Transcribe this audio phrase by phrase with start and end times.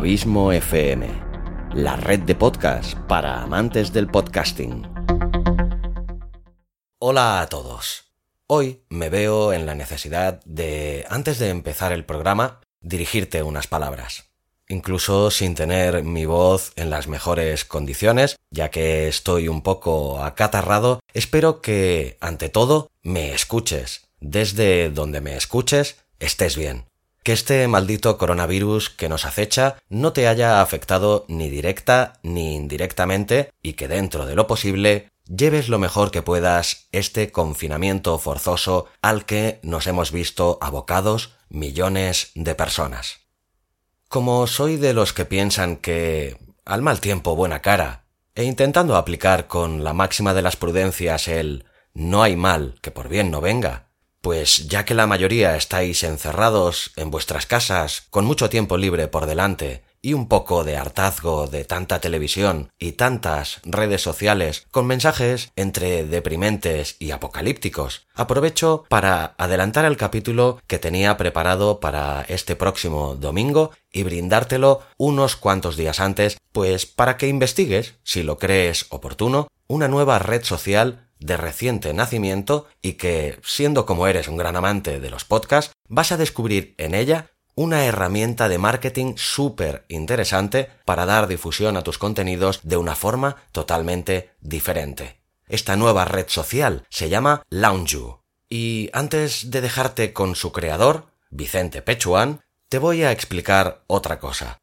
[0.00, 1.08] Abismo FM,
[1.74, 4.90] la red de podcast para amantes del podcasting.
[6.98, 8.06] Hola a todos.
[8.46, 14.30] Hoy me veo en la necesidad de, antes de empezar el programa, dirigirte unas palabras
[14.68, 21.00] incluso sin tener mi voz en las mejores condiciones, ya que estoy un poco acatarrado,
[21.12, 24.06] espero que, ante todo, me escuches.
[24.20, 26.86] Desde donde me escuches, estés bien.
[27.22, 33.52] Que este maldito coronavirus que nos acecha no te haya afectado ni directa ni indirectamente
[33.62, 39.26] y que dentro de lo posible lleves lo mejor que puedas este confinamiento forzoso al
[39.26, 43.20] que nos hemos visto abocados millones de personas.
[44.08, 49.46] Como soy de los que piensan que al mal tiempo buena cara, e intentando aplicar
[49.46, 51.64] con la máxima de las prudencias el
[51.94, 53.89] no hay mal que por bien no venga,
[54.20, 59.26] pues ya que la mayoría estáis encerrados en vuestras casas con mucho tiempo libre por
[59.26, 65.52] delante y un poco de hartazgo de tanta televisión y tantas redes sociales con mensajes
[65.56, 68.06] entre deprimentes y apocalípticos.
[68.14, 75.36] Aprovecho para adelantar el capítulo que tenía preparado para este próximo domingo y brindártelo unos
[75.36, 81.09] cuantos días antes, pues para que investigues, si lo crees oportuno, una nueva red social
[81.20, 86.12] de reciente nacimiento y que, siendo como eres un gran amante de los podcasts, vas
[86.12, 91.98] a descubrir en ella una herramienta de marketing súper interesante para dar difusión a tus
[91.98, 95.20] contenidos de una forma totalmente diferente.
[95.46, 98.20] Esta nueva red social se llama Loungeu.
[98.48, 104.60] Y antes de dejarte con su creador, Vicente Pechuan, te voy a explicar otra cosa.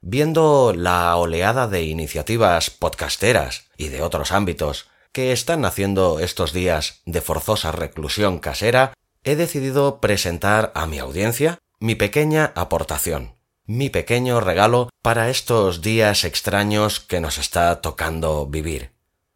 [0.00, 7.02] Viendo la oleada de iniciativas podcasteras y de otros ámbitos que están naciendo estos días
[7.06, 13.34] de forzosa reclusión casera, he decidido presentar a mi audiencia mi pequeña aportación,
[13.64, 18.92] mi pequeño regalo para estos días extraños que nos está tocando vivir.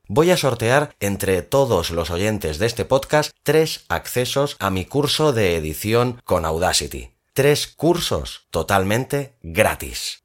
[0.09, 5.33] Voy a sortear entre todos los oyentes de este podcast tres accesos a mi curso
[5.33, 7.13] de edición con Audacity.
[7.33, 10.25] Tres cursos totalmente gratis.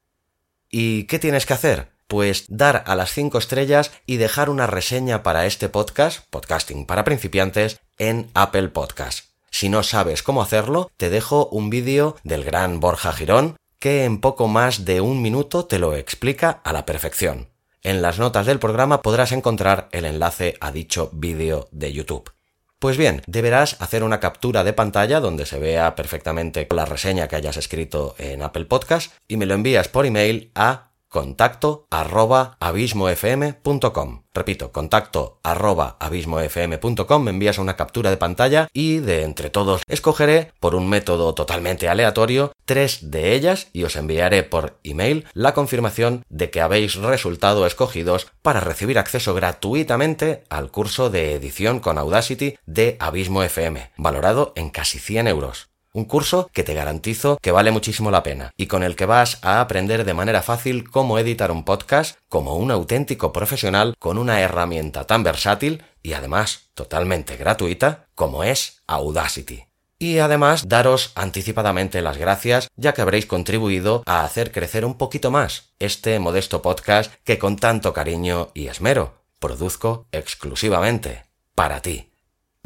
[0.69, 1.96] ¿Y qué tienes que hacer?
[2.07, 7.03] Pues dar a las cinco estrellas y dejar una reseña para este podcast, podcasting para
[7.03, 9.25] principiantes, en Apple Podcast.
[9.51, 14.21] Si no sabes cómo hacerlo, te dejo un vídeo del gran Borja Girón que en
[14.21, 17.49] poco más de un minuto te lo explica a la perfección.
[17.83, 22.31] En las notas del programa podrás encontrar el enlace a dicho vídeo de YouTube.
[22.79, 27.35] Pues bien, deberás hacer una captura de pantalla donde se vea perfectamente la reseña que
[27.35, 34.23] hayas escrito en Apple Podcast y me lo envías por email a contacto arroba abismofm.com.
[34.33, 40.53] Repito, contacto arroba abismofm.com, me envías una captura de pantalla y de entre todos escogeré
[40.59, 46.23] por un método totalmente aleatorio tres de ellas y os enviaré por email la confirmación
[46.29, 52.57] de que habéis resultado escogidos para recibir acceso gratuitamente al curso de edición con Audacity
[52.65, 55.66] de Abismo FM, valorado en casi 100 euros.
[55.93, 59.39] Un curso que te garantizo que vale muchísimo la pena y con el que vas
[59.41, 64.41] a aprender de manera fácil cómo editar un podcast como un auténtico profesional con una
[64.41, 69.65] herramienta tan versátil y además totalmente gratuita como es Audacity.
[69.99, 75.31] Y además daros anticipadamente las gracias ya que habréis contribuido a hacer crecer un poquito
[75.31, 82.06] más este modesto podcast que con tanto cariño y esmero produzco exclusivamente para ti.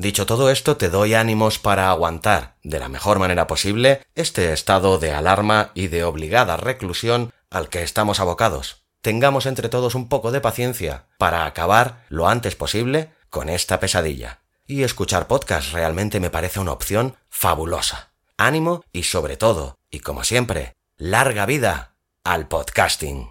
[0.02, 4.98] Dicho todo esto, te doy ánimos para aguantar, de la mejor manera posible, este estado
[4.98, 8.82] de alarma y de obligada reclusión al que estamos abocados.
[9.02, 14.40] Tengamos entre todos un poco de paciencia para acabar lo antes posible con esta pesadilla.
[14.66, 18.12] Y escuchar podcast realmente me parece una opción fabulosa.
[18.38, 23.30] Ánimo y sobre todo, y como siempre, larga vida al podcasting.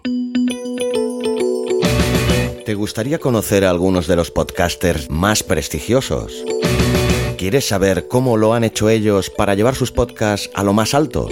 [2.65, 6.45] ¿Te gustaría conocer a algunos de los podcasters más prestigiosos?
[7.35, 11.27] ¿Quieres saber cómo lo han hecho ellos para llevar sus podcasts a lo más alto?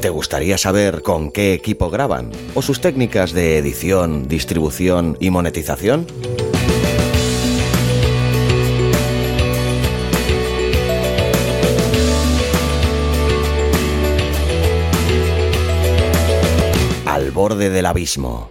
[0.00, 2.32] ¿Te gustaría saber con qué equipo graban?
[2.54, 6.08] ¿O sus técnicas de edición, distribución y monetización?
[17.06, 18.50] Al borde del abismo.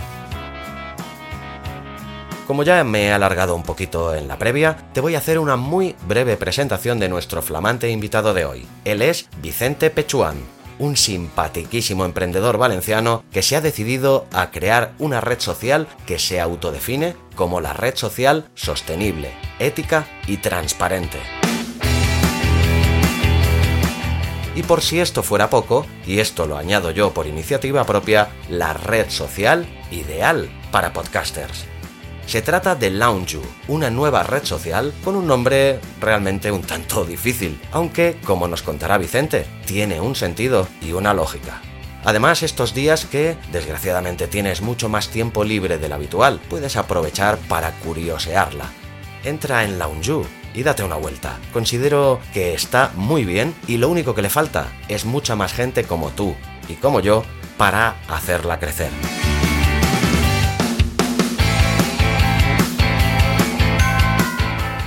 [2.51, 5.55] Como ya me he alargado un poquito en la previa, te voy a hacer una
[5.55, 8.67] muy breve presentación de nuestro flamante invitado de hoy.
[8.83, 10.35] Él es Vicente Pechuán,
[10.77, 16.41] un simpatiquísimo emprendedor valenciano que se ha decidido a crear una red social que se
[16.41, 21.19] autodefine como la red social sostenible, ética y transparente.
[24.57, 28.73] Y por si esto fuera poco, y esto lo añado yo por iniciativa propia, la
[28.73, 31.70] red social ideal para podcasters.
[32.31, 37.59] Se trata de Loungeu, una nueva red social con un nombre realmente un tanto difícil,
[37.73, 41.61] aunque, como nos contará Vicente, tiene un sentido y una lógica.
[42.05, 47.71] Además, estos días que, desgraciadamente, tienes mucho más tiempo libre del habitual, puedes aprovechar para
[47.79, 48.71] curiosearla.
[49.25, 51.37] Entra en Loungeu y date una vuelta.
[51.51, 55.83] Considero que está muy bien y lo único que le falta es mucha más gente
[55.83, 56.33] como tú
[56.69, 57.25] y como yo
[57.57, 58.91] para hacerla crecer.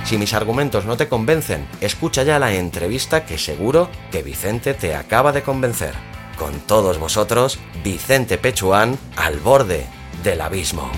[0.05, 4.93] Si mis argumentos no te convencen, escucha ya la entrevista que seguro que Vicente te
[4.93, 5.95] acaba de convencer.
[6.37, 9.87] Con todos vosotros, Vicente Pechuán al borde
[10.23, 10.91] del abismo.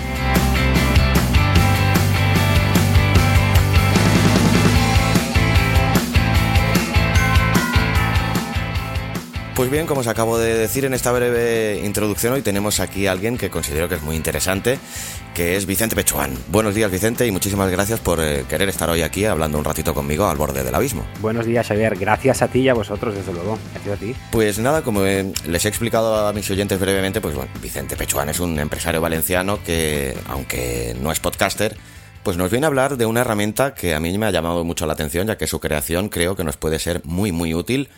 [9.57, 13.11] Pues bien, como os acabo de decir en esta breve introducción, hoy tenemos aquí a
[13.11, 14.77] alguien que considero que es muy interesante,
[15.33, 16.37] que es Vicente Pechuán.
[16.49, 19.95] Buenos días, Vicente, y muchísimas gracias por eh, querer estar hoy aquí hablando un ratito
[19.95, 21.07] conmigo al borde del abismo.
[21.21, 21.97] Buenos días, Xavier.
[21.97, 23.57] Gracias a ti y a vosotros, desde luego.
[23.73, 24.15] Gracias a ti.
[24.29, 28.29] Pues nada, como eh, les he explicado a mis oyentes brevemente, pues bueno, Vicente Pechuán
[28.29, 31.75] es un empresario valenciano que, aunque no es podcaster,
[32.21, 34.85] pues nos viene a hablar de una herramienta que a mí me ha llamado mucho
[34.85, 37.89] la atención, ya que su creación creo que nos puede ser muy, muy útil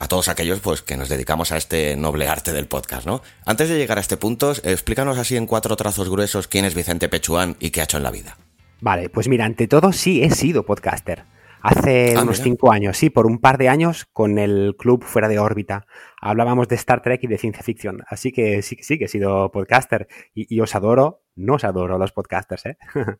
[0.00, 3.22] a todos aquellos pues que nos dedicamos a este noble arte del podcast, ¿no?
[3.44, 7.08] Antes de llegar a este punto, explícanos así en cuatro trazos gruesos quién es Vicente
[7.08, 8.36] Pechuán y qué ha hecho en la vida.
[8.80, 11.24] Vale, pues mira, ante todo sí he sido podcaster.
[11.60, 15.28] Hace ah, unos cinco años, sí, por un par de años con el club Fuera
[15.28, 15.86] de órbita.
[16.20, 18.04] Hablábamos de Star Trek y de ciencia ficción.
[18.08, 20.06] Así que sí, sí que he sido podcaster.
[20.34, 22.78] Y, os adoro, no os adoro los podcasters, ¿eh?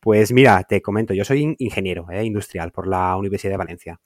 [0.00, 2.24] pues mira, te comento, yo soy ingeniero ¿eh?
[2.24, 4.00] industrial por la Universidad de Valencia.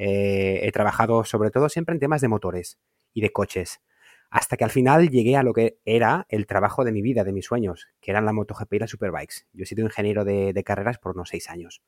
[0.00, 2.78] Eh, he trabajado sobre todo siempre en temas de motores
[3.12, 3.80] y de coches,
[4.30, 7.32] hasta que al final llegué a lo que era el trabajo de mi vida, de
[7.32, 9.46] mis sueños, que eran la MotoGP y las Superbikes.
[9.52, 11.82] Yo he sido ingeniero de, carreras por unos seis años.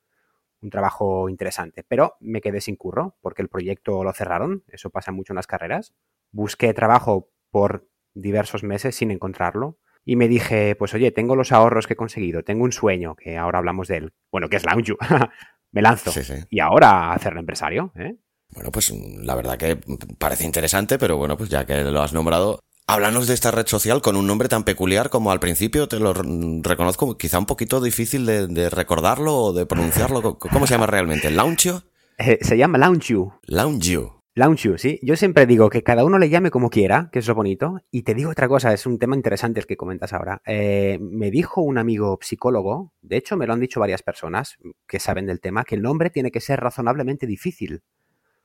[0.61, 5.13] Un trabajo interesante, pero me quedé sin curro porque el proyecto lo cerraron, eso pasa
[5.13, 5.95] mucho en las carreras.
[6.33, 11.87] Busqué trabajo por diversos meses sin encontrarlo y me dije, pues oye, tengo los ahorros
[11.87, 14.97] que he conseguido, tengo un sueño, que ahora hablamos de él, bueno, que es Lounge,
[15.73, 16.13] me lanzo.
[16.51, 17.93] Y ahora hacerlo empresario.
[17.97, 18.17] ¿eh?
[18.51, 19.79] Bueno, pues la verdad que
[20.19, 24.03] parece interesante, pero bueno, pues ya que lo has nombrado, háblanos de esta red social
[24.03, 28.27] con un nombre tan peculiar como al principio, te lo reconozco, quizá un poquito difícil
[28.27, 30.39] de, recordarlo o de pronunciarlo.
[30.39, 31.31] ¿Cómo se llama realmente?
[31.31, 31.85] ¿Launchio?
[32.19, 34.20] Eh, se llama Launchio.
[34.41, 34.71] Launchio.
[34.71, 34.99] Launchu, sí.
[35.03, 37.81] Yo siempre digo que cada uno le llame como quiera, que es lo bonito.
[37.91, 40.41] Y te digo otra cosa, es un tema interesante el que comentas ahora.
[40.47, 44.57] Eh, me dijo un amigo psicólogo, de hecho me lo han dicho varias personas
[44.87, 47.83] que saben del tema, que el nombre tiene que ser razonablemente difícil.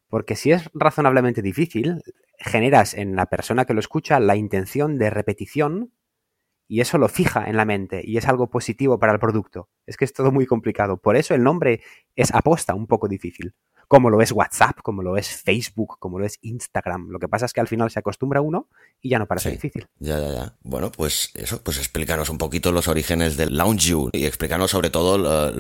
[0.10, 2.02] Porque si es razonablemente difícil,
[2.40, 5.94] generas en la persona que lo escucha la intención de repetición
[6.68, 9.70] y eso lo fija en la mente y es algo positivo para el producto.
[9.86, 10.98] Es que es todo muy complicado.
[10.98, 11.84] Por eso el nombre
[12.18, 13.54] es aposta un poco difícil
[13.88, 17.10] como lo es WhatsApp, como lo es Facebook, como lo es Instagram.
[17.10, 18.68] Lo que pasa es que al final se acostumbra uno
[19.02, 19.88] y ya no parece difícil.
[20.00, 20.54] Ya, ya, ya.
[20.64, 24.90] Bueno, pues eso, pues explícanos un poquito los orígenes del Lounge You y explícanos sobre
[24.90, 25.54] todo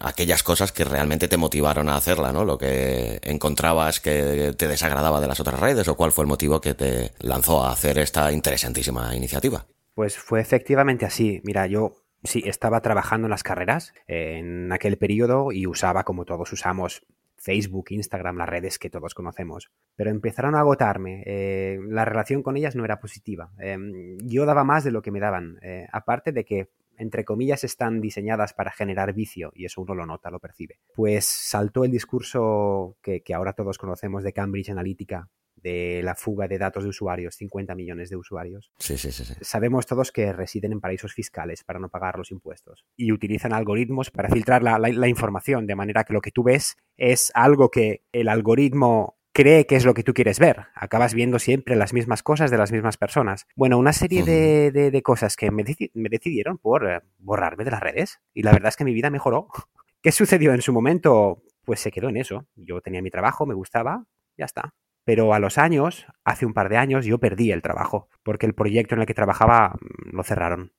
[0.00, 2.44] aquellas cosas que realmente te motivaron a hacerla, ¿no?
[2.44, 6.60] Lo que encontrabas que te desagradaba de las otras redes o cuál fue el motivo
[6.60, 9.66] que te lanzó a hacer esta interesantísima iniciativa.
[9.94, 11.40] Pues fue efectivamente así.
[11.44, 16.52] Mira, yo sí estaba trabajando en las carreras en aquel periodo y usaba, como todos
[16.52, 17.02] usamos,
[17.38, 19.70] Facebook, Instagram, las redes que todos conocemos.
[19.96, 21.22] Pero empezaron a agotarme.
[21.24, 23.50] Eh, la relación con ellas no era positiva.
[23.58, 25.58] Em, yo daba más de lo que me daban.
[25.62, 30.04] Eh, aparte de que, entre comillas, están diseñadas para generar vicio, y eso uno lo
[30.04, 30.80] nota, lo percibe.
[30.94, 35.28] Pues saltó el discurso que, que ahora todos conocemos de Cambridge Analytica,
[35.62, 38.70] de la fuga de datos de usuarios, 50 millones de usuarios.
[38.78, 42.84] Sí, sí, sí, Sabemos todos que residen en paraísos fiscales para no pagar los impuestos
[42.96, 47.30] y utilizan algoritmos para filtrar la, información, de manera que lo que tú ves es
[47.34, 50.66] algo que el algoritmo cree que es lo que tú quieres ver.
[50.74, 53.46] Acabas viendo siempre las mismas cosas de las mismas personas.
[53.54, 58.20] Bueno, una serie de, cosas que me, decidieron por eh, borrarme de las redes.
[58.34, 59.48] Y la verdad es que mi vida mejoró.
[60.02, 61.42] ¿Qué sucedió en su momento?
[61.64, 62.46] Pues se quedó en eso.
[62.56, 64.04] Yo tenía mi trabajo, me gustaba,
[64.36, 64.74] ya está.
[65.08, 68.52] Pero a los años, hace un par de años, yo perdí el trabajo, porque el
[68.52, 70.74] proyecto en el que trabajaba mm, lo cerraron.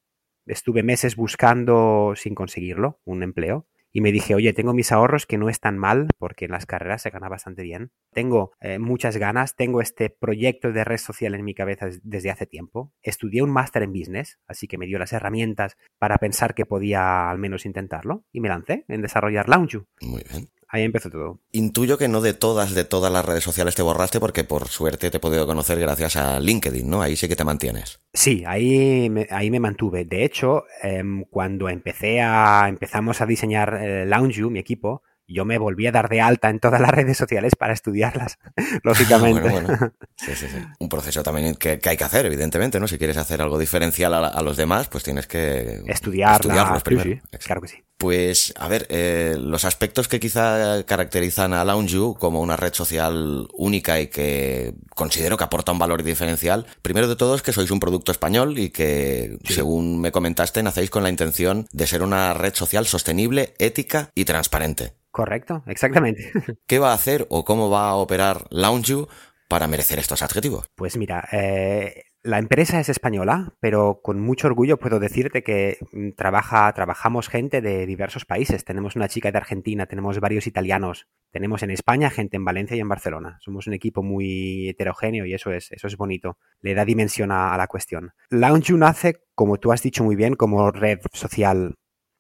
[0.46, 5.40] Estuve meses buscando, sin conseguirlo, un empleo y me dije, oye, tengo mis ahorros que
[5.40, 7.90] no están mal porque en las carreras se gana bastante bien.
[8.14, 12.46] Tengo eh, muchas ganas, tengo este proyecto de red social en mi cabeza desde hace
[12.46, 12.94] tiempo.
[13.02, 17.32] Estudié un máster en business, así que me dio las herramientas para pensar que podía
[17.32, 19.88] al menos intentarlo y me lancé en desarrollar Launchu.
[20.02, 21.42] Muy bien ahí empezó todo.
[21.52, 25.10] Intuyo que no de todas, de todas las redes sociales te borraste porque por suerte
[25.10, 27.02] te he podido conocer gracias a LinkedIn, ¿no?
[27.02, 28.00] Ahí sí que te mantienes.
[28.14, 30.06] Sí, ahí me, ahí me mantuve.
[30.06, 34.06] De hecho, em, cuando empecé a, empezamos a diseñar eh,
[34.50, 37.74] mi equipo, yo me volví a dar de alta en todas las redes sociales para
[37.74, 38.40] estudiarlas,
[38.84, 39.42] lógicamente.
[39.42, 39.94] bueno, bueno.
[40.16, 40.58] Sí, sí, sí.
[40.80, 42.88] Un proceso también que, hay que hacer, evidentemente, ¿no?
[42.88, 47.22] Si quieres hacer algo diferencial a, los demás, pues tienes que estudiarlos primero.
[47.40, 47.78] claro que sí.
[48.00, 53.50] Pues, a ver, eh, los aspectos que quizá caracterizan a LoungeU como una red social
[53.52, 57.72] única y que considero que aporta un valor diferencial, primero de todo es que sois
[57.72, 62.34] un producto español y que, según me comentaste, nacéis con la intención de ser una
[62.34, 64.94] red social sostenible, ética y transparente.
[65.12, 66.32] Correcto, exactamente.
[66.68, 69.10] ¿Qué va a hacer o cómo va a operar LaunchU
[69.50, 70.68] para merecer estos adjetivos?
[70.74, 76.12] Pues mira, eh, la empresa es española, pero con mucho orgullo puedo decirte que mm,
[76.18, 78.66] trabaja, trabajamos gente de diversos países.
[78.66, 82.82] Tenemos una chica de Argentina, tenemos varios italianos, tenemos en España gente en Valencia y
[82.82, 83.38] en Barcelona.
[83.42, 86.38] Somos un equipo muy heterogéneo y eso es, eso es bonito.
[86.62, 88.12] Le da dimensión a, la cuestión.
[88.30, 91.76] LaunchU nace, como tú has dicho muy bien, como red social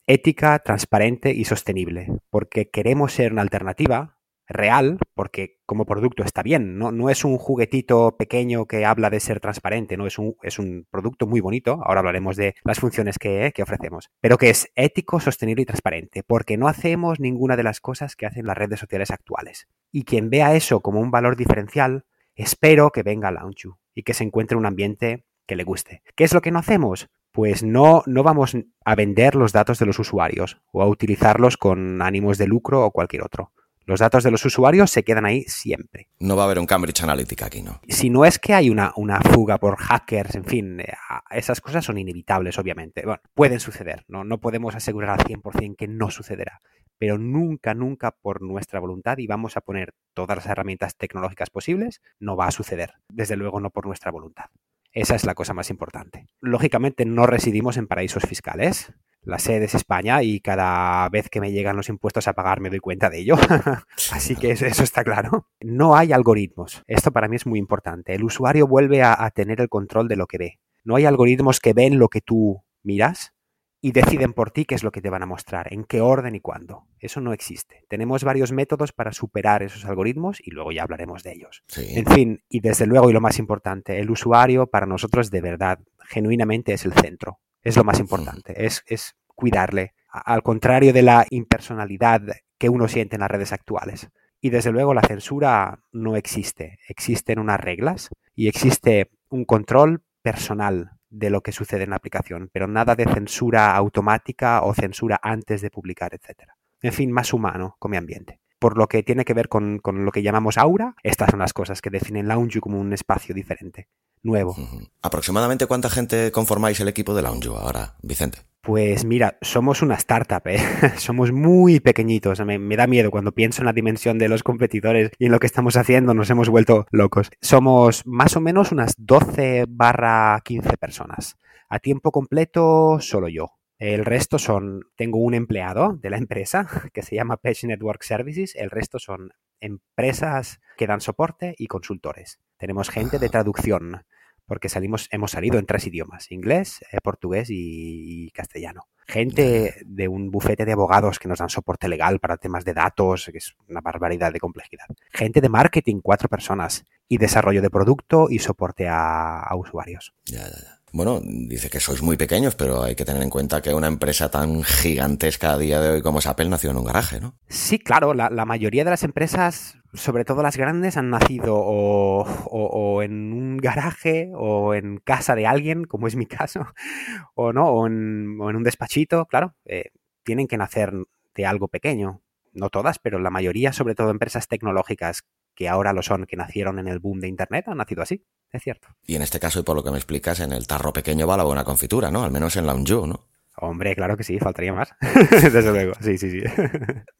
[0.08, 4.18] ética, transparente y sostenible, porque queremos ser una alternativa
[4.50, 9.20] real, porque como producto está bien, no, no es un juguetito pequeño que habla de
[9.20, 13.18] ser transparente, no es un, es un producto muy bonito, ahora hablaremos de las funciones
[13.20, 17.64] que, que ofrecemos, pero que es ético, sostenible y transparente, porque no hacemos ninguna de
[17.64, 19.68] las cosas que hacen las redes sociales actuales.
[19.92, 24.14] Y quien vea eso como un valor diferencial, espero que venga a Launchu y que
[24.14, 26.04] se encuentre un ambiente que le guste.
[26.16, 27.10] ¿Qué es lo que no hacemos?
[27.32, 32.02] pues no, no vamos a vender los datos de los usuarios o a utilizarlos con
[32.02, 33.52] ánimos de lucro o cualquier otro.
[33.90, 36.10] Los datos de los usuarios se quedan ahí siempre.
[36.20, 37.82] No va a haber un Cambridge Analytica aquí, ¿no?
[37.88, 40.94] Si no es que hay una, una fuga por hackers, en fin, eh,
[41.32, 43.02] esas cosas son inevitables, obviamente.
[43.04, 44.24] Bueno, pueden suceder, ¿no?
[44.24, 46.62] No podemos asegurar al 100% que no sucederá.
[47.00, 52.00] Pero nunca, nunca por nuestra voluntad y vamos a poner todas las herramientas tecnológicas posibles,
[52.20, 52.94] no va a suceder.
[53.12, 54.52] Desde luego no por nuestra voluntad.
[54.92, 56.28] Esa es la cosa más importante.
[56.42, 58.94] Lógicamente no residimos en paraísos fiscales.
[59.22, 62.70] La sede es España y cada vez que me llegan los impuestos a pagar me
[62.70, 63.36] doy cuenta de ello.
[64.12, 65.48] Así que eso, está claro.
[65.60, 66.84] No hay algoritmos.
[66.88, 68.16] Esto para mí es muy importante.
[68.16, 70.60] El usuario vuelve a tener el control de lo que ve.
[70.84, 73.34] No hay algoritmos que ven lo que tú miras,
[73.82, 76.36] y deciden por ti qué es lo que te van a mostrar, en qué orden
[76.36, 76.88] y cuándo.
[77.00, 77.86] Eso no existe.
[77.88, 81.64] Tenemos varios métodos para superar esos algoritmos y luego ya hablaremos de ellos.
[81.78, 85.80] En fin, y desde luego y lo más importante, el usuario para nosotros de verdad,
[86.00, 87.40] genuinamente es el centro.
[87.62, 92.22] Es lo más importante, es, es cuidarle, al contrario de la impersonalidad
[92.58, 94.10] que uno siente en las redes actuales.
[94.42, 96.80] Y desde luego la censura no existe.
[96.88, 102.50] Existen unas reglas y existe un control personal de lo que sucede en la aplicación,
[102.54, 106.50] pero nada de censura automática o censura antes de publicar, etc.
[106.82, 108.40] En fin, más humano con mi ambiente.
[108.60, 111.82] Por lo que tiene que ver con, lo que llamamos aura, estas son las cosas
[111.82, 113.88] que definen Lounge como un espacio diferente,
[114.24, 114.56] nuevo.
[115.02, 118.40] ¿Aproximadamente cuánta gente conformáis el equipo de Lounge ahora, Vicente?
[118.62, 120.60] Pues mira, somos una startup, ¿eh?
[120.98, 122.40] somos muy pequeñitos.
[122.46, 125.40] Me, me, da miedo cuando pienso en la dimensión de los competidores y en lo
[125.40, 127.32] que estamos haciendo, nos hemos vuelto locos.
[127.42, 131.38] Somos más o menos unas 12 barra 15 personas.
[131.70, 133.60] A tiempo completo, solo yo.
[133.80, 138.56] El resto son, tengo un empleado de la empresa que se llama Page Network Services,
[138.56, 139.32] el resto son
[139.62, 142.40] empresas que dan soporte y consultores.
[142.58, 144.06] Tenemos gente de traducción,
[144.46, 148.88] porque salimos, hemos salido en tres idiomas, inglés, eh, portugués y, castellano.
[149.08, 153.30] Gente de un bufete de abogados que nos dan soporte legal para temas de datos,
[153.32, 154.86] que es una barbaridad de complejidad.
[155.12, 160.14] Gente de marketing, cuatro personas, y desarrollo de producto y soporte a, usuarios.
[160.26, 160.79] Ya, ya, ya.
[160.92, 164.32] Bueno, dice que sois muy pequeños, pero hay que tener en cuenta que una empresa
[164.32, 167.38] tan gigantesca a día de hoy como es Apple nació en un garaje, ¿no?
[167.48, 173.34] Sí, claro, la, mayoría de las empresas, sobre todo las grandes, han nacido o, en
[173.34, 176.66] un garaje o en casa de alguien, como es mi caso,
[177.36, 179.92] o no, o en, un despachito, claro, eh,
[180.24, 180.94] tienen que nacer
[181.36, 182.22] de algo pequeño.
[182.52, 185.24] No todas, pero la mayoría, sobre todo empresas tecnológicas
[185.60, 188.64] que ahora lo son, que nacieron en el boom de Internet, han nacido así, es
[188.64, 188.88] cierto.
[189.06, 191.36] Y en este caso, y por lo que me explicas, en el tarro pequeño va
[191.36, 192.24] la buena confitura, ¿no?
[192.24, 193.28] Al menos en la Unju, ¿no?
[193.62, 194.90] Hombre, claro que sí, faltaría más.
[195.32, 196.40] Desde luego, sí, sí, sí.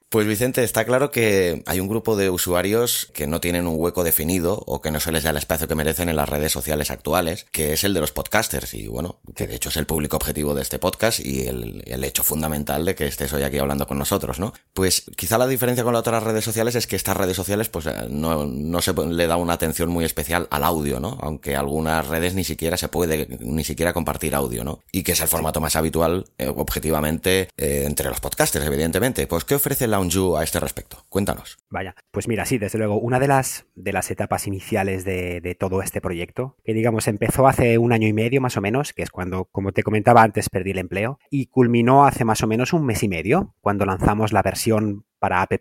[0.10, 4.04] Pues Vicente, está claro que hay un grupo de usuarios que no tienen un hueco
[4.04, 6.90] definido o que no se les da el espacio que merecen en las redes sociales
[6.90, 10.18] actuales, que es el de los podcasters y bueno, que de hecho es el público
[10.18, 14.00] objetivo de este podcast y el, hecho fundamental de que estés hoy aquí hablando con
[14.00, 14.52] nosotros, ¿no?
[14.74, 17.88] Pues quizá la diferencia con las otras redes sociales es que estas redes sociales pues
[18.10, 21.20] no, no se le da una atención muy especial al audio, ¿no?
[21.22, 24.80] Aunque algunas redes ni siquiera se puede ni siquiera compartir audio, ¿no?
[24.92, 29.28] Y que es el formato más habitual eh, objetivamente eh, entre los podcasters, evidentemente.
[29.28, 31.06] Pues ¿qué ofrece la a este respecto?
[31.10, 31.58] Cuéntanos.
[31.70, 35.56] Vaya, pues mira, sí, desde luego, una de las, de las etapas iniciales de, de,
[35.56, 39.04] todo este proyecto, que digamos empezó hace un año y medio más o menos, que
[39.04, 42.74] es cuando, como te comentaba antes, perdí el empleo, y culminó hace más o menos
[42.74, 45.54] un mes y medio, cuando lanzamos la versión para app,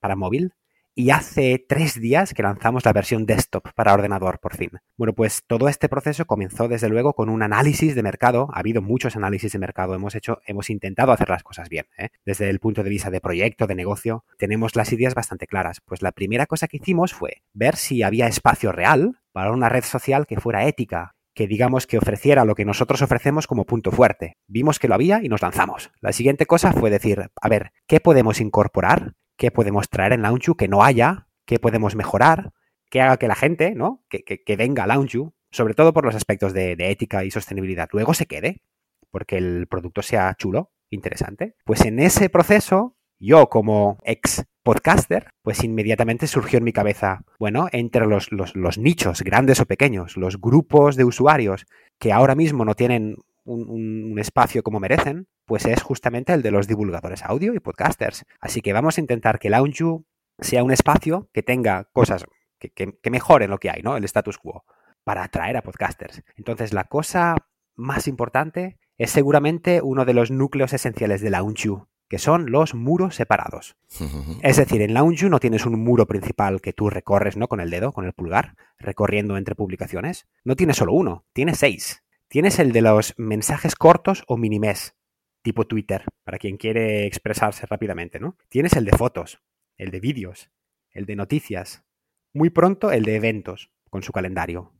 [0.00, 0.54] para móvil,
[0.94, 4.70] y hace tres días que lanzamos la versión desktop para ordenador por fin.
[4.96, 8.48] Bueno, pues todo este proceso comenzó desde luego con un análisis de mercado.
[8.52, 9.94] Ha habido muchos análisis de mercado.
[9.94, 11.86] Hemos hecho, hemos intentado hacer las cosas bien.
[11.96, 12.10] ¿eh?
[12.24, 15.80] Desde el punto de vista de proyecto, de negocio, tenemos las ideas bastante claras.
[15.84, 19.84] Pues la primera cosa que hicimos fue ver si había espacio real para una red
[19.84, 24.36] social que fuera ética, que digamos que ofreciera lo que nosotros ofrecemos como punto fuerte.
[24.46, 25.90] Vimos que lo había y nos lanzamos.
[26.00, 30.54] La siguiente cosa fue decir, a ver, ¿qué podemos incorporar qué podemos traer en Launchu
[30.54, 32.52] que no haya, qué podemos mejorar,
[32.88, 34.04] que haga que la gente, ¿no?
[34.08, 38.26] Que, venga a Launchu, sobre todo por los aspectos de, ética y sostenibilidad, luego se
[38.26, 38.62] quede,
[39.10, 41.56] porque el producto sea chulo, interesante.
[41.64, 47.66] Pues en ese proceso, yo como ex podcaster, pues inmediatamente surgió en mi cabeza, bueno,
[47.72, 51.66] entre los, los, nichos, grandes o pequeños, los grupos de usuarios
[51.98, 56.66] que ahora mismo no tienen un, espacio como merecen, pues es justamente el de los
[56.66, 58.24] divulgadores audio y podcasters.
[58.40, 60.04] Así que vamos a intentar que Launchu
[60.38, 62.24] sea un espacio que tenga cosas
[62.58, 63.96] que, que, mejoren lo que hay, ¿no?
[63.96, 64.64] El status quo,
[65.04, 66.22] para atraer a podcasters.
[66.36, 67.36] Entonces, la cosa
[67.74, 73.14] más importante es seguramente uno de los núcleos esenciales de Launchu, que son los muros
[73.16, 73.76] separados.
[74.42, 77.48] Es decir, en Launchu no tienes un muro principal que tú recorres, ¿no?
[77.48, 80.26] Con el dedo, con el pulgar, recorriendo entre publicaciones.
[80.44, 82.02] No tienes solo uno, tienes seis.
[82.32, 84.96] Tienes el de los mensajes cortos o minimes,
[85.42, 88.38] tipo Twitter, para quien quiere expresarse rápidamente, ¿no?
[88.48, 89.42] Tienes el de fotos,
[89.76, 90.50] el de vídeos,
[90.92, 91.84] el de noticias,
[92.32, 94.72] muy pronto el de eventos, con su calendario.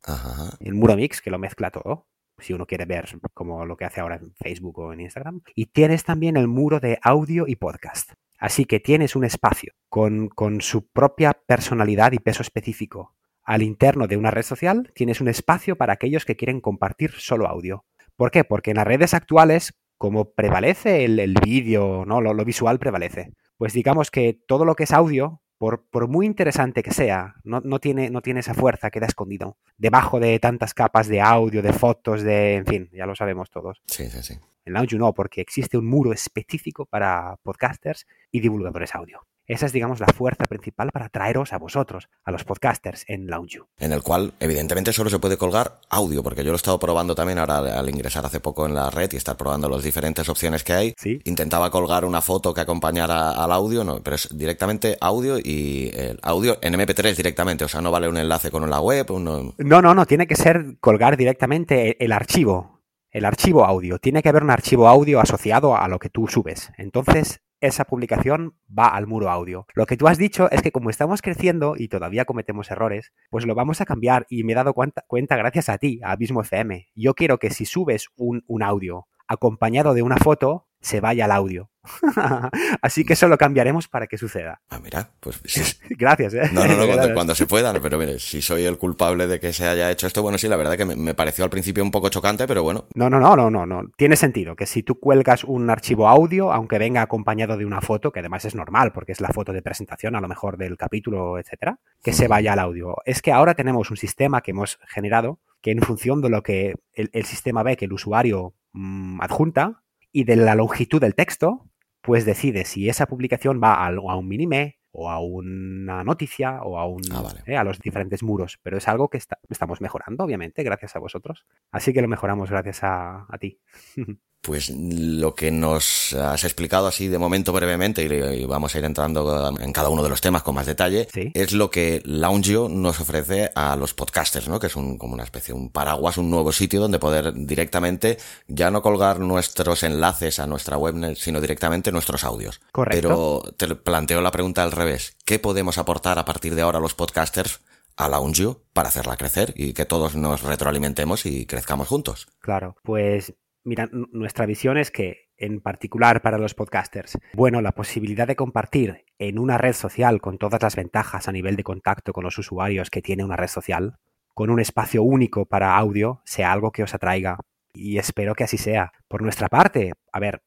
[0.61, 4.01] El muro mix, que lo mezcla todo, si uno quiere ver como lo que hace
[4.01, 5.43] ahora en Facebook o en Instagram.
[5.55, 8.13] Y tienes también el muro de audio y podcast.
[8.39, 14.07] Así que tienes un espacio con, con su propia personalidad y peso específico, al interno
[14.07, 17.85] de una red social tienes un espacio para aquellos que quieren compartir solo audio.
[18.17, 18.45] ¿Por qué?
[18.45, 22.21] Porque en las redes actuales, como prevalece el, vídeo, ¿no?
[22.21, 23.33] Lo, visual prevalece.
[23.57, 27.61] Pues digamos que todo lo que es audio, por, por muy interesante que sea, no,
[27.61, 29.57] no, tiene, no tiene esa fuerza, queda escondido.
[29.77, 32.57] Debajo de tantas capas de audio, de fotos, de.
[32.57, 33.81] En fin, ya lo sabemos todos.
[33.87, 34.35] Sí, sí, sí.
[34.65, 39.27] En Launch no, porque existe un muro específico para podcasters y divulgadores audio.
[39.47, 43.67] Esa es, digamos, la fuerza principal para traeros a vosotros, a los podcasters en LaunchU.
[43.79, 47.15] En el cual, evidentemente, solo se puede colgar audio, porque yo lo he estado probando
[47.15, 50.63] también ahora al ingresar hace poco en la red y estar probando las diferentes opciones
[50.63, 50.95] que hay.
[50.97, 51.21] ¿Sí?
[51.25, 56.21] Intentaba colgar una foto que acompañara al audio, no, pero es directamente audio y el
[56.23, 59.07] audio en MP3 directamente, o sea, no vale un enlace con la web.
[59.11, 62.81] No, no, no, tiene que ser colgar directamente el archivo.
[63.11, 63.99] El archivo audio.
[63.99, 66.71] Tiene que haber un archivo audio asociado a lo que tú subes.
[66.79, 69.67] Entonces, esa publicación va al muro audio.
[69.75, 73.47] Lo que tú has dicho es que como estamos creciendo y todavía cometemos errores, pues
[73.47, 76.89] lo vamos a cambiar y me he dado cuenta, gracias a ti, a Abismo FM.
[76.95, 81.33] Yo quiero que si subes un, un audio acompañado de una foto, se vaya al
[81.33, 81.71] audio.
[82.83, 84.61] Así que eso lo cambiaremos para que suceda.
[84.71, 85.41] Ah, mira, pues
[85.91, 86.51] Gracias, ¿eh?
[86.53, 89.67] No, no, no, cuando, se pueda, pero mire, si soy el culpable de que se
[89.67, 92.47] haya hecho esto, bueno, sí, la verdad que me, pareció al principio un poco chocante,
[92.47, 92.87] pero bueno.
[92.95, 93.83] No, no, no, no, no, no.
[93.97, 98.13] Tiene sentido que si tú cuelgas un archivo audio, aunque venga acompañado de una foto,
[98.13, 101.39] que además es normal, porque es la foto de presentación a lo mejor del capítulo,
[101.39, 102.97] etcétera, que se vaya al audio.
[103.05, 106.75] Es que ahora tenemos un sistema que hemos generado que en función de lo que
[106.93, 109.82] el, sistema ve que el usuario mm, adjunta,
[110.13, 111.69] y de la longitud del texto,
[112.03, 116.87] pues decide si esa publicación va a, un minime o a una noticia o a,
[116.87, 118.59] un, ah, eh, a los diferentes muros.
[118.63, 121.45] Pero es algo que estamos mejorando, obviamente, gracias a vosotros.
[121.71, 123.59] Así que lo mejoramos gracias a, a ti.
[124.43, 129.55] Pues lo que nos has explicado así de momento brevemente y vamos a ir entrando
[129.61, 133.53] en cada uno de los temas con más detalle, es lo que Launchio nos ofrece
[133.55, 134.59] a los podcasters, ¿no?
[134.59, 138.73] Que es un, como una especie, un paraguas, un nuevo sitio donde poder directamente ya
[138.73, 142.61] no colgar nuestros enlaces a nuestra web, sino directamente nuestros audios.
[142.73, 143.45] Correcto.
[143.47, 144.82] Pero te planteo la pregunta al revés.
[145.25, 147.61] ¿Qué podemos aportar a partir de ahora los podcasters
[147.97, 152.27] a LaunchU para hacerla crecer y que todos nos retroalimentemos y crezcamos juntos?
[152.41, 158.27] Claro, pues mira, nuestra visión es que, en particular para los podcasters, bueno, la posibilidad
[158.27, 162.25] de compartir en una red social con todas las ventajas a nivel de contacto con
[162.25, 163.99] los usuarios que tiene una red social,
[164.35, 167.39] con un espacio único para audio, sea algo que os atraiga.
[167.73, 168.93] Y espero que así sea.
[169.07, 170.43] Por nuestra parte, a ver,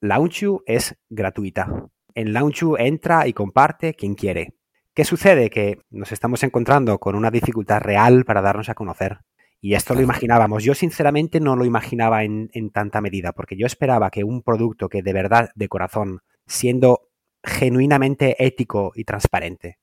[0.00, 1.90] LaunchU es gratuita.
[2.14, 4.54] En LaunchU entra y comparte quien quiere.
[4.94, 5.50] ¿Qué sucede?
[5.50, 9.18] Que nos estamos encontrando con una dificultad real para darnos a conocer.
[9.60, 10.62] Y esto lo imaginábamos.
[10.62, 15.02] Yo sinceramente no lo imaginaba en, tanta medida, porque yo esperaba que un producto que
[15.02, 17.08] de verdad, de corazón, siendo
[17.42, 19.78] genuinamente ético y transparente,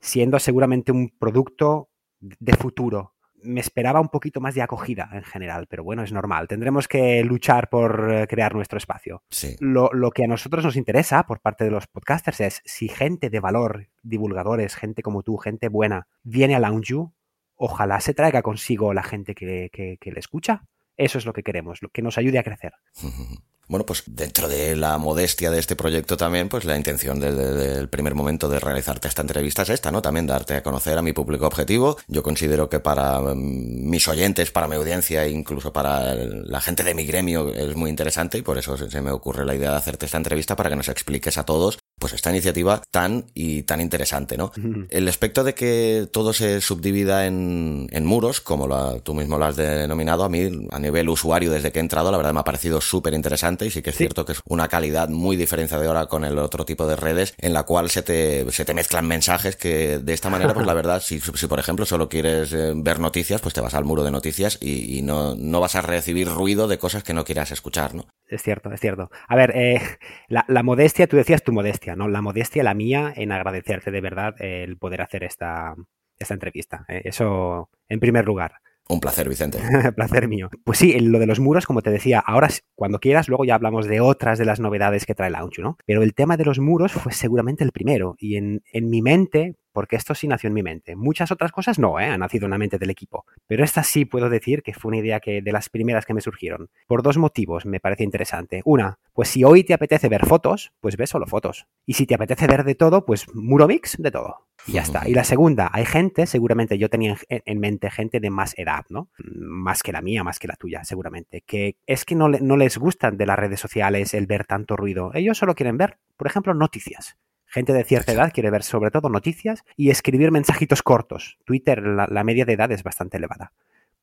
[0.00, 5.66] siendo seguramente un producto de futuro, me esperaba un poquito más de acogida en general,
[5.68, 6.48] pero bueno, es normal.
[6.48, 9.22] Tendremos que luchar por eh, crear nuestro espacio.
[9.60, 13.40] Lo, que a nosotros nos interesa por parte de los podcasters es si gente de
[13.40, 17.12] valor, divulgadores, gente como tú, gente buena, viene a LoungeU,
[17.56, 20.64] ojalá se traiga consigo la gente que, que le escucha.
[20.96, 22.74] Eso es lo que queremos, lo que nos ayude a crecer.
[23.70, 27.88] Bueno, pues dentro de la modestia de este proyecto también, pues la intención desde el
[27.88, 30.02] primer momento de realizarte esta entrevista es esta, ¿no?
[30.02, 31.96] También darte a conocer a mi público objetivo.
[32.08, 36.82] Yo considero que para mm, mis oyentes, para mi audiencia, e incluso para la gente
[36.82, 39.76] de mi gremio es muy interesante y por eso se me ocurre la idea de
[39.76, 43.80] hacerte esta entrevista para que nos expliques a todos pues esta iniciativa tan y tan
[43.80, 44.50] interesante, ¿no?
[44.88, 49.44] El aspecto de que todo se subdivida en, en muros, como la, tú mismo lo
[49.44, 52.44] has denominado, a mí a nivel usuario desde que he entrado, la verdad me ha
[52.44, 56.24] parecido súper interesante y sí que es cierto que es una calidad muy diferenciadora con
[56.24, 59.98] el otro tipo de redes en la cual se te, se te mezclan mensajes que
[59.98, 63.42] de esta manera, pues la verdad, si, si por ejemplo solo quieres eh, ver noticias,
[63.42, 66.78] pues te vas al muro de noticias y, no, no vas a recibir ruido de
[66.78, 68.06] cosas que no quieras escuchar, ¿no?
[68.26, 69.10] Es cierto, es cierto.
[69.28, 69.80] A ver, eh,
[70.28, 72.08] la, la modestia, tú decías tu modestia ¿no?
[72.08, 75.74] La modestia, la mía, en agradecerte de verdad el poder hacer esta,
[76.18, 76.84] esta entrevista.
[76.88, 77.02] ¿eh?
[77.04, 78.60] Eso en primer lugar.
[78.88, 79.58] Un placer, Vicente.
[79.96, 80.50] placer mío.
[80.64, 83.86] Pues sí, lo de los muros, como te decía, ahora cuando quieras, luego ya hablamos
[83.86, 85.76] de otras de las novedades que trae Launch, ¿no?
[85.86, 88.16] Pero el tema de los muros fue seguramente el primero.
[88.18, 90.96] Y en, en mi mente, porque esto sí nació en mi mente.
[90.96, 92.06] Muchas otras cosas no, ¿eh?
[92.06, 93.24] han nacido en la mente del equipo.
[93.46, 96.20] Pero esta sí puedo decir que fue una idea que de las primeras que me
[96.20, 96.70] surgieron.
[96.86, 98.62] Por dos motivos me parece interesante.
[98.64, 101.66] Una, pues si hoy te apetece ver fotos, pues ves solo fotos.
[101.86, 104.48] Y si te apetece ver de todo, pues muro mix de todo.
[104.66, 105.08] Y ya está.
[105.08, 109.08] Y la segunda, hay gente, seguramente yo tenía en mente gente de más edad, ¿no?
[109.18, 111.42] Más que la mía, más que la tuya, seguramente.
[111.42, 115.10] Que es que no, no les gustan de las redes sociales el ver tanto ruido.
[115.14, 117.16] Ellos solo quieren ver, por ejemplo, noticias.
[117.50, 121.36] Gente de cierta edad quiere ver sobre todo noticias y escribir mensajitos cortos.
[121.44, 123.52] Twitter, la, media de edad es bastante elevada.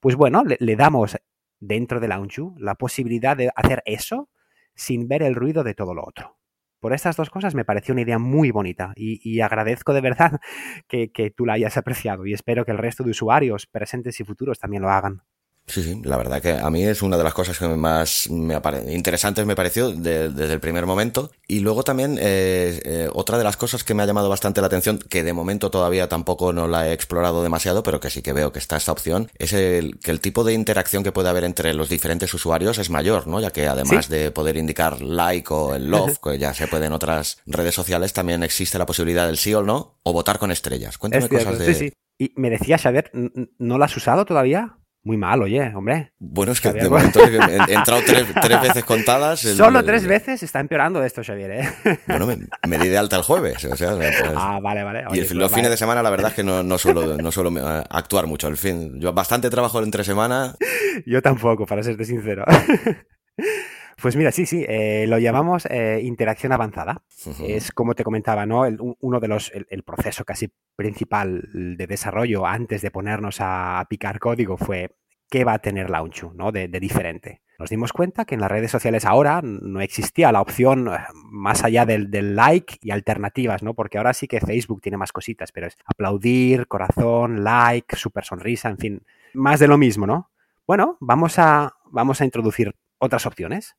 [0.01, 1.17] Pues bueno, le, damos
[1.61, 4.29] dentro de Launchu la posibilidad de hacer eso
[4.75, 6.36] sin ver el ruido de todo lo otro.
[6.79, 10.39] Por estas dos cosas me pareció una idea muy bonita y, agradezco de verdad
[10.87, 14.59] que, tú la hayas apreciado y espero que el resto de usuarios presentes y futuros
[14.59, 15.21] también lo hagan.
[15.67, 18.55] Sí, sí, la verdad que a mí es una de las cosas que más me
[18.93, 21.29] interesantes me pareció desde el primer momento.
[21.45, 24.67] Y luego también eh, eh, otra de las cosas que me ha llamado bastante la
[24.67, 28.31] atención, que de momento todavía tampoco no la he explorado demasiado, pero que sí que
[28.31, 31.43] veo que está esta opción, es el, que el tipo de interacción que puede haber
[31.43, 33.41] entre los diferentes usuarios es mayor, ¿no?
[33.41, 36.93] Ya que además de poder indicar like o el love, que ya se puede en
[36.93, 40.97] otras redes sociales, también existe la posibilidad del sí o no, o votar con estrellas.
[40.97, 41.73] Cuéntame cosas de...
[41.73, 41.93] Sí, sí.
[42.19, 43.11] Y me decía, Xavier,
[43.59, 44.77] ¿no la has usado todavía?
[45.07, 46.11] Muy mal, oye, hombre.
[46.19, 49.39] Bueno, es que de momento he entrado tres, veces contadas.
[49.39, 51.69] Solo tres veces está empeorando esto, Xavier, ¿eh?
[52.07, 52.27] Bueno,
[52.67, 53.63] me, di de alta el jueves.
[53.63, 55.05] O sea, pues, ah, vale, vale.
[55.13, 57.51] y el, los fines de semana, la verdad es que no, no suelo, no suelo
[57.89, 58.49] actuar mucho.
[58.49, 60.55] El fin, yo bastante trabajo entre semana.
[61.05, 62.43] Yo tampoco, para serte sincero.
[63.99, 67.01] Pues mira, sí, sí, eh, lo llamamos eh, interacción avanzada.
[67.47, 68.63] Es como te comentaba, ¿no?
[68.99, 74.55] uno de los, el, proceso casi principal de desarrollo antes de ponernos a, picar código
[74.55, 74.91] fue
[75.29, 76.51] qué va a tener Launchu, ¿no?
[76.51, 77.41] De, diferente.
[77.57, 80.99] Nos dimos cuenta que en las redes sociales ahora no existía la opción eh,
[81.31, 83.73] más allá del, del, like y alternativas, ¿no?
[83.73, 88.69] Porque ahora sí que Facebook tiene más cositas, pero es aplaudir, corazón, like, super sonrisa,
[88.69, 89.01] en fin,
[89.33, 90.29] más de lo mismo, ¿no?
[90.67, 93.75] Bueno, vamos a, vamos a introducir otras opciones.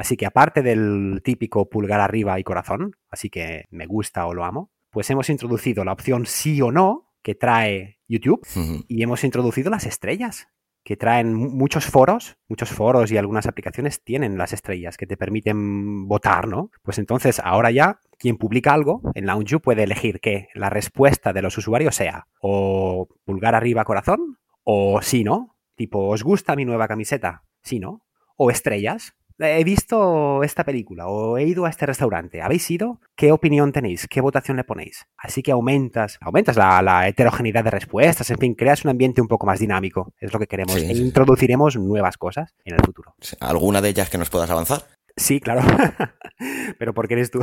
[0.00, 4.46] Así que aparte del típico pulgar arriba y corazón, así que me gusta o lo
[4.46, 8.40] amo, pues hemos introducido la opción sí o no que trae YouTube
[8.88, 10.48] y hemos introducido las estrellas
[10.84, 16.08] que traen muchos foros, muchos foros y algunas aplicaciones tienen las estrellas que te permiten
[16.08, 16.70] votar, ¿no?
[16.82, 21.42] Pues entonces ahora ya quien publica algo en LaunchU puede elegir que la respuesta de
[21.42, 25.58] los usuarios sea o pulgar arriba corazón o sí, ¿no?
[25.74, 27.44] Tipo, ¿os gusta mi nueva camiseta?
[27.60, 28.06] Sí, ¿no?
[28.38, 32.42] O estrellas, he visto esta película o he ido a este restaurante.
[32.42, 33.00] ¿Habéis ido?
[33.16, 34.06] ¿Qué opinión tenéis?
[34.08, 35.06] ¿Qué votación le ponéis?
[35.16, 39.46] Así que aumentas, aumentas la, heterogeneidad de respuestas, en fin, creas un ambiente un poco
[39.46, 40.12] más dinámico.
[40.18, 40.76] Es lo que queremos.
[40.76, 43.14] e introduciremos nuevas cosas en el futuro.
[43.40, 44.82] ¿Alguna de ellas que nos puedas avanzar?
[45.16, 45.62] Sí, claro.
[46.78, 47.40] Pero ¿por qué eres tú?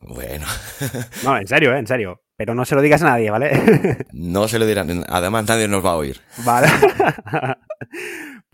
[0.00, 0.46] bueno.
[1.24, 1.78] no, en serio, ¿eh?
[1.78, 2.22] en serio.
[2.36, 4.06] Pero no se lo digas a nadie, ¿vale?
[4.12, 5.04] no se lo dirán.
[5.08, 6.20] Además, nadie nos va a oír.
[6.44, 6.68] Vale.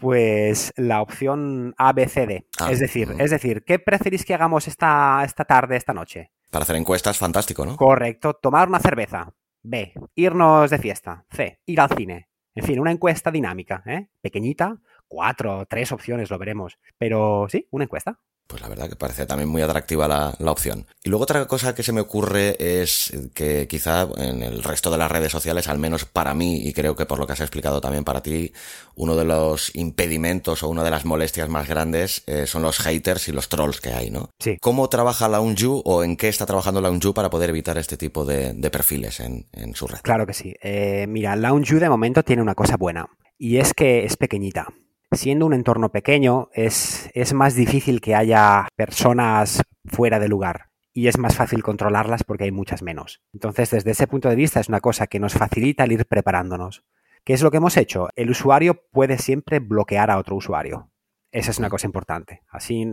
[0.05, 2.45] Pues la opción ABCD.
[2.61, 6.31] Ah, es decir, es decir, ¿qué preferís que hagamos esta, esta tarde, esta noche?
[6.51, 7.75] Para hacer encuestas, fantástico, ¿no?
[7.79, 8.35] Correcto.
[8.35, 9.33] Tomar una cerveza.
[9.63, 9.95] B.
[10.15, 11.25] Irnos de fiesta.
[11.31, 11.59] C.
[11.65, 12.29] Ir al cine.
[12.55, 14.11] En fin, una encuesta dinámica, ¿eh?
[14.21, 14.77] Pequeñita,
[15.09, 16.79] cuatro, tres opciones, lo veremos.
[16.99, 20.87] Pero sí, una encuesta pues la verdad que parece también muy atractiva la, opción.
[21.03, 24.99] Y luego otra cosa que se me ocurre es que quizá en el resto de
[24.99, 27.81] las redes sociales, al menos para mí, y creo que por lo que has explicado
[27.81, 28.53] también para ti,
[28.95, 33.29] uno de los impedimentos o una de las molestias más grandes eh, son los haters
[33.29, 34.31] y los trolls que hay, ¿no?
[34.39, 34.59] Sí.
[34.61, 38.55] ¿Cómo trabaja Launju o en qué está trabajando Launju para poder evitar este tipo de,
[38.71, 39.99] perfiles en, su red?
[40.03, 40.55] Claro que sí.
[40.63, 43.07] Eh, mira, Launju de momento tiene una cosa buena
[43.39, 44.69] y es que es pequeñita
[45.17, 51.19] siendo un entorno pequeño, es, más difícil que haya personas fuera de lugar y es
[51.19, 53.23] más fácil controlarlas porque hay muchas menos.
[53.33, 56.85] Entonces, desde ese punto de vista, es una cosa que nos facilita el ir preparándonos.
[57.25, 58.09] ¿Qué es lo que hemos hecho?
[58.15, 60.91] El usuario puede siempre bloquear a otro usuario.
[61.33, 62.43] Esa es una cosa importante.
[62.49, 62.87] Así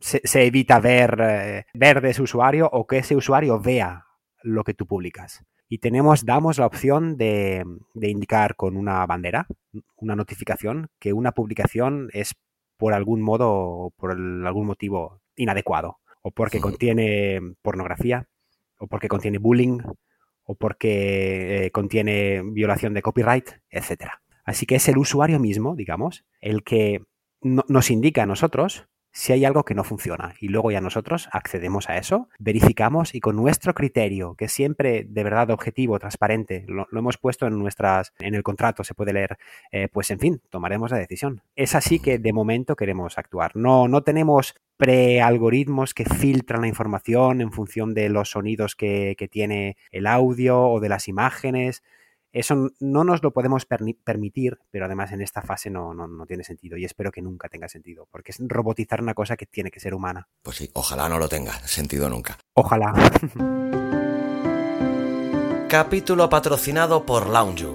[0.00, 4.04] se, evita ver, eh, ver de ese usuario o que ese usuario vea
[4.42, 9.46] lo que tú publicas y tenemos, damos la opción de, indicar con una bandera,
[9.96, 12.34] una notificación, que una publicación es
[12.76, 18.28] por algún modo, o por algún motivo inadecuado, o porque contiene pornografía,
[18.78, 19.80] o porque contiene bullying,
[20.44, 24.10] o porque eh, contiene violación de copyright, etc.
[24.44, 27.02] Así que es el usuario mismo, digamos, el que
[27.40, 31.88] nos indica a nosotros si hay algo que no funciona y luego ya nosotros accedemos
[31.88, 37.16] a eso, verificamos y con nuestro criterio, que siempre de verdad objetivo, transparente, lo, hemos
[37.16, 39.38] puesto en nuestras, en el contrato, se puede leer,
[39.70, 41.42] eh, pues en fin, tomaremos la decisión.
[41.54, 43.52] Es así que de momento queremos actuar.
[43.54, 49.28] No, no tenemos prealgoritmos que filtran la información en función de los sonidos que, que
[49.28, 51.84] tiene el audio o de las imágenes.
[52.34, 56.76] Eso no nos lo podemos permitir, pero además en esta fase no, no, tiene sentido
[56.76, 59.94] y espero que nunca tenga sentido, porque es robotizar una cosa que tiene que ser
[59.94, 60.26] humana.
[60.42, 62.36] Pues sí, ojalá no lo tenga sentido nunca.
[62.54, 62.92] Ojalá.
[65.68, 67.68] Capítulo patrocinado por Lounge.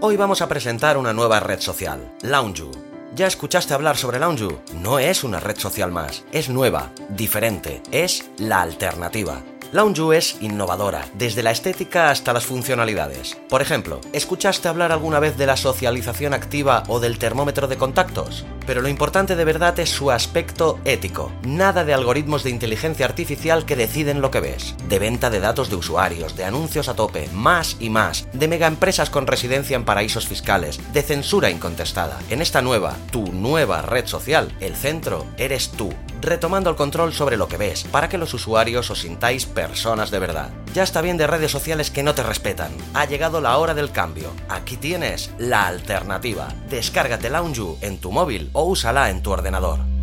[0.00, 2.70] Hoy vamos a presentar una nueva red social, Lounge.
[3.16, 4.60] ¿Ya escuchaste hablar sobre Lounge?
[4.80, 9.42] No es una red social más, es nueva, diferente, es la alternativa
[9.74, 13.36] Lounge es innovadora, desde la estética hasta las funcionalidades.
[13.48, 18.46] Por ejemplo, ¿escuchaste hablar alguna vez de la socialización activa o del termómetro de contactos?
[18.68, 21.32] Pero lo importante de verdad es su aspecto ético.
[21.42, 24.76] Nada de algoritmos de inteligencia artificial que deciden lo que ves.
[24.88, 28.28] De venta de datos de usuarios, de anuncios a tope, más y más.
[28.32, 30.78] De megaempresas con residencia en paraísos fiscales.
[30.92, 32.20] De censura incontestada.
[32.30, 37.36] En esta nueva, tu nueva red social, el centro eres tú retomando el control sobre
[37.36, 40.50] lo que ves, para que los usuarios os sintáis personas de verdad.
[40.74, 42.72] Ya está bien de redes sociales que no te respetan.
[42.94, 44.30] Ha llegado la hora del cambio.
[44.48, 46.48] Aquí tienes la alternativa.
[46.68, 49.93] Descárgate Launju en tu móvil o úsala en tu ordenador.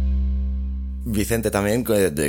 [1.04, 1.84] Vicente también,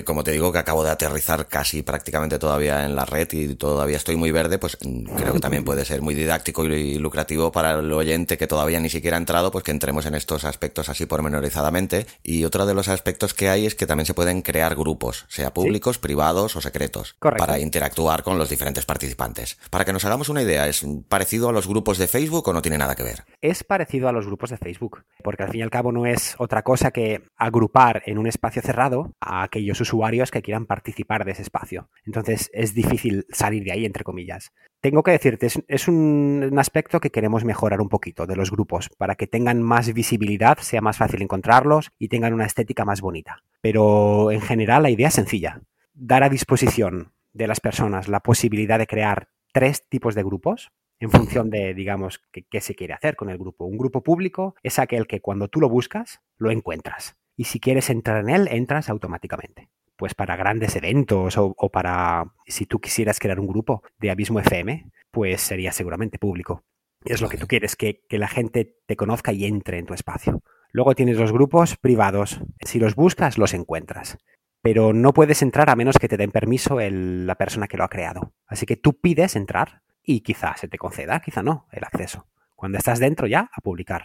[0.04, 3.98] como te digo que acabo de aterrizar casi prácticamente todavía en la red y todavía
[3.98, 7.92] estoy muy verde, pues creo que también puede ser muy didáctico y lucrativo para el
[7.92, 12.06] oyente que todavía ni siquiera ha entrado, pues que entremos en estos aspectos así pormenorizadamente.
[12.22, 15.52] Y otro de los aspectos que hay es que también se pueden crear grupos, sea
[15.52, 19.58] públicos, privados o secretos, para interactuar con los diferentes participantes.
[19.70, 22.62] Para que nos hagamos una idea, ¿es parecido a los grupos de Facebook o no
[22.62, 23.24] tiene nada que ver?
[23.42, 26.36] Es parecido a los grupos de Facebook, porque al fin y al cabo no es
[26.38, 31.32] otra cosa que agrupar en un espacio cerrado a aquellos usuarios que quieran participar de
[31.32, 31.88] ese espacio.
[32.06, 34.52] Entonces es difícil salir de ahí, entre comillas.
[34.80, 39.16] Tengo que decirte, es, un, aspecto que queremos mejorar un poquito de los grupos, para
[39.16, 43.42] que tengan más visibilidad, sea más fácil encontrarlos y tengan una estética más bonita.
[43.60, 45.62] Pero en general la idea es sencilla.
[45.94, 50.70] Dar a disposición de las personas la posibilidad de crear tres tipos de grupos
[51.02, 53.64] en función de, digamos, qué se quiere hacer con el grupo.
[53.64, 57.90] Un grupo público es aquel que cuando tú lo buscas, lo encuentras y si quieres
[57.90, 59.68] entrar en él, entras automáticamente.
[59.96, 64.90] Pues para grandes eventos o, para, si tú quisieras crear un grupo de Abismo FM,
[65.10, 66.64] pues sería seguramente público.
[67.04, 70.42] Es lo que tú quieres, que, la gente te conozca y entre en tu espacio.
[70.70, 72.40] Luego tienes los grupos privados.
[72.60, 74.18] Si los buscas, los encuentras.
[74.62, 77.88] Pero no puedes entrar a menos que te den permiso la persona que lo ha
[77.88, 78.32] creado.
[78.46, 82.26] Así que tú pides entrar y quizá se te conceda, quizá no, el acceso.
[82.56, 84.04] Cuando estás dentro ya, a publicar.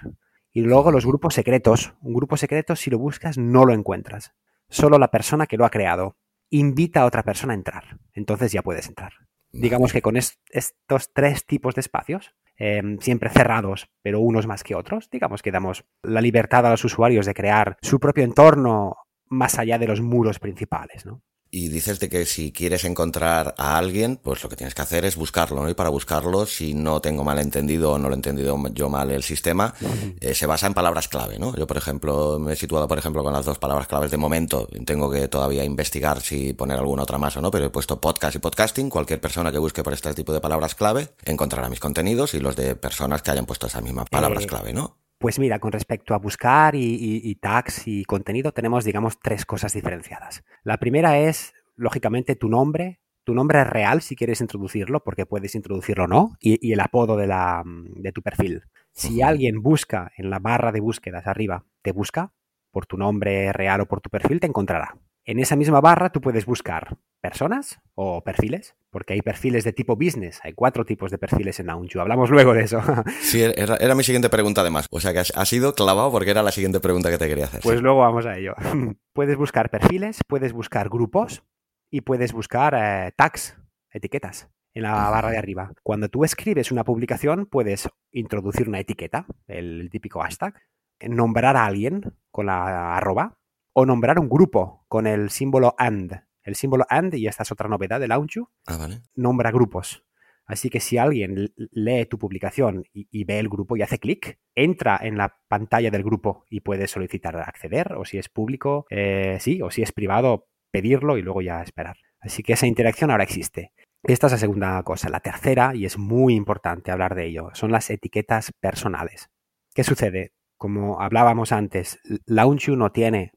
[0.52, 1.94] Y luego los grupos secretos.
[2.02, 4.34] Un grupo secreto, si lo buscas, no lo encuentras.
[4.70, 6.18] solo la persona que lo ha creado
[6.50, 8.00] invita a otra persona a entrar.
[8.14, 9.14] Entonces ya puedes entrar.
[9.52, 14.76] Digamos que con estos tres tipos de espacios, em, siempre cerrados, pero unos más que
[14.76, 19.58] otros, digamos que damos la libertad a los usuarios de crear su propio entorno más
[19.58, 21.22] allá de los muros principales, ¿no?
[21.52, 25.06] Y dices de que si quieres encontrar a alguien, pues lo que tienes que hacer
[25.06, 25.70] es buscarlo, ¿no?
[25.70, 29.12] Y para buscarlo, si no tengo mal entendido o no lo he entendido yo mal
[29.12, 29.74] el sistema,
[30.20, 31.56] eh, se basa en palabras clave, ¿no?
[31.56, 34.68] Yo, por ejemplo, me he situado, por ejemplo, con las dos palabras claves de momento.
[34.86, 38.36] Tengo que todavía investigar si poner alguna otra más o no, pero he puesto podcast
[38.36, 38.90] y podcasting.
[38.90, 42.56] Cualquier persona que busque por este tipo de palabras clave encontrará mis contenidos y los
[42.56, 44.98] de personas que hayan puesto esas mismas palabras eh, clave, ¿no?
[45.20, 50.44] Pues mira, con respecto a buscar y, tags y contenido, tenemos, digamos, tres cosas diferenciadas.
[50.64, 56.04] La primera es, lógicamente, tu nombre, tu nombre real si quieres introducirlo, porque puedes introducirlo
[56.04, 58.64] o no, y, el apodo de, la, de tu perfil.
[58.92, 62.34] Si alguien busca en la barra de búsquedas arriba, te busca
[62.72, 64.98] por tu nombre real o por tu perfil, te encontrará.
[65.26, 69.96] En esa misma barra tú puedes buscar personas o perfiles, porque hay perfiles de tipo
[69.96, 72.82] business, hay cuatro tipos de perfiles en Aunchu, hablamos luego de eso.
[73.22, 76.52] Sí, era, mi siguiente pregunta además, o sea que ha sido clavado porque era la
[76.52, 77.62] siguiente pregunta que te quería hacer.
[77.62, 78.54] Pues luego vamos a ello.
[79.14, 81.44] puedes buscar perfiles, puedes buscar grupos
[81.92, 83.58] y puedes buscar eh, tags,
[83.92, 85.72] etiquetas en la barra de arriba.
[85.84, 90.54] Cuando tú escribes una publicación, puedes introducir una etiqueta, el típico hashtag,
[91.02, 93.40] nombrar a alguien con la arroba
[93.74, 96.27] o nombrar un grupo con el símbolo AND.
[96.48, 100.06] El símbolo AND, y esta es otra novedad de Launchu, ah, nombra grupos.
[100.46, 104.98] Así que si alguien lee tu publicación y, ve el grupo y hace clic, entra
[105.04, 109.62] en la pantalla del grupo y puede solicitar acceder, o si es público, eh, sí,
[109.62, 111.98] o si es privado, pedirlo y luego ya esperar.
[112.22, 113.74] Así que esa interacción ahora existe.
[114.04, 115.10] Esta es la segunda cosa.
[115.10, 119.30] La tercera, y es muy importante hablar de ello, son las etiquetas personales.
[119.76, 120.32] ¿Qué sucede?
[120.56, 123.34] Como hablábamos antes, Launchu no tiene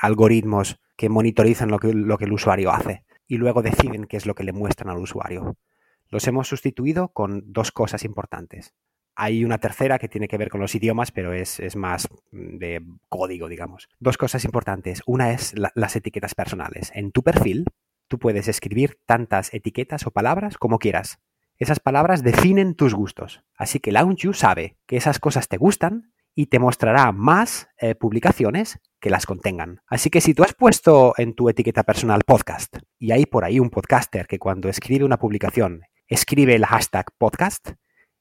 [0.00, 4.26] algoritmos que monitorizan lo que, lo que el usuario hace y luego deciden qué es
[4.26, 5.56] lo que le muestran al usuario.
[6.08, 8.74] Los hemos sustituido con dos cosas importantes.
[9.16, 13.48] Hay una tercera que tiene que ver con los idiomas, pero es, más de código,
[13.48, 13.88] digamos.
[14.00, 15.02] Dos cosas importantes.
[15.06, 16.90] Una es las etiquetas personales.
[16.94, 17.64] En tu perfil,
[18.08, 21.20] tú puedes escribir tantas etiquetas o palabras como quieras.
[21.58, 23.44] Esas palabras definen tus gustos.
[23.56, 28.80] Así que LaunchU sabe que esas cosas te gustan y te mostrará más eh, publicaciones
[29.04, 29.82] que las contengan.
[29.86, 33.60] Así que si tú has puesto en tu etiqueta personal podcast y hay por ahí
[33.60, 37.72] un podcaster que cuando escribe una publicación escribe el hashtag podcast,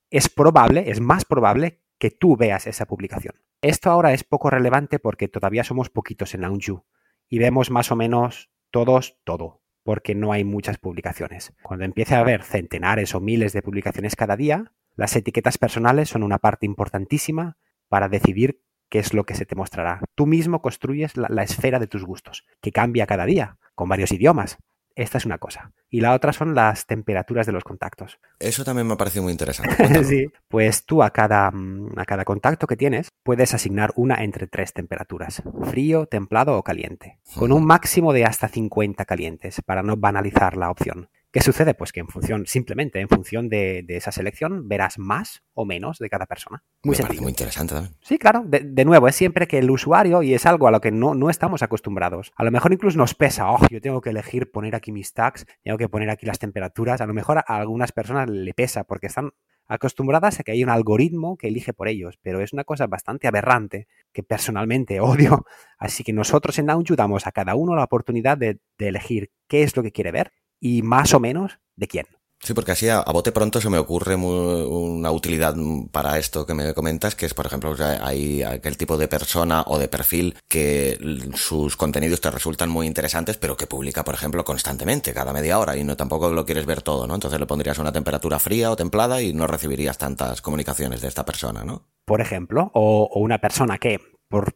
[0.09, 3.35] es probable, es más probable que tú veas esa publicación.
[3.61, 6.83] Esto ahora es poco relevante porque todavía somos poquitos en Launju
[7.29, 11.53] y vemos más o menos todos todo, porque no hay muchas publicaciones.
[11.63, 16.23] Cuando empiece a haber centenares o miles de publicaciones cada día, las etiquetas personales son
[16.23, 18.62] una parte importantísima para decidir
[18.93, 20.01] qué es lo que se te mostrará.
[20.13, 24.59] Tú mismo construyes la, esfera de tus gustos, que cambia cada día, con varios idiomas.
[24.93, 25.71] Esta es una cosa.
[25.89, 28.19] Y la otra son las temperaturas de los contactos.
[28.37, 30.03] Eso también me ha parecido muy interesante.
[30.03, 34.45] sí, pues tú a cada, mm, a cada contacto que tienes puedes asignar una entre
[34.45, 39.97] tres temperaturas, frío, templado o caliente, con un máximo de hasta 50 calientes, para no
[39.97, 41.09] banalizar la opción.
[41.33, 41.73] ¿Qué sucede?
[41.73, 46.07] Pues que en función, simplemente en función de, esa selección, verás más o menos de
[46.07, 46.63] cada persona.
[46.83, 47.95] Muy muy interesante también.
[48.01, 48.43] Sí, claro.
[48.45, 51.31] De, nuevo, es siempre que el usuario, y es algo a lo que no, no
[51.31, 52.31] estamos acostumbrados.
[52.35, 55.47] A lo mejor incluso nos pesa, oh, yo tengo que elegir poner aquí mis tags,
[55.63, 57.01] tengo que poner aquí las temperaturas.
[57.01, 59.31] A lo mejor a algunas personas le pesa porque están
[59.65, 63.27] acostumbradas a que hay un algoritmo que elige por ellos, pero es una cosa bastante
[63.27, 65.47] aberrante que personalmente odio.
[65.79, 69.75] Así que nosotros en Downju damos a cada uno la oportunidad de elegir qué es
[69.75, 70.31] lo que quiere ver
[70.63, 72.05] y más o menos de quién.
[72.39, 75.55] Sí, porque así a, bote pronto se me ocurre una utilidad
[75.91, 79.77] para esto que me comentas, que es, por ejemplo, hay aquel tipo de persona o
[79.77, 80.97] de perfil que
[81.35, 85.77] sus contenidos te resultan muy interesantes, pero que publica, por ejemplo, constantemente, cada media hora,
[85.77, 87.15] y no tampoco lo quieres ver todo, ¿no?
[87.15, 91.23] Entonces le pondrías una temperatura fría o templada y no recibirías tantas comunicaciones de esta
[91.23, 91.87] persona, ¿no?
[92.05, 94.01] Por ejemplo, o una persona que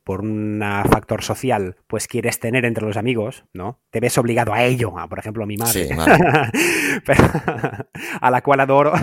[0.03, 3.79] por, un factor social, pues quieres tener entre los amigos, ¿no?
[3.91, 5.89] Te ves obligado a ello, por ejemplo, a mi madre,
[8.21, 8.93] a la cual adoro,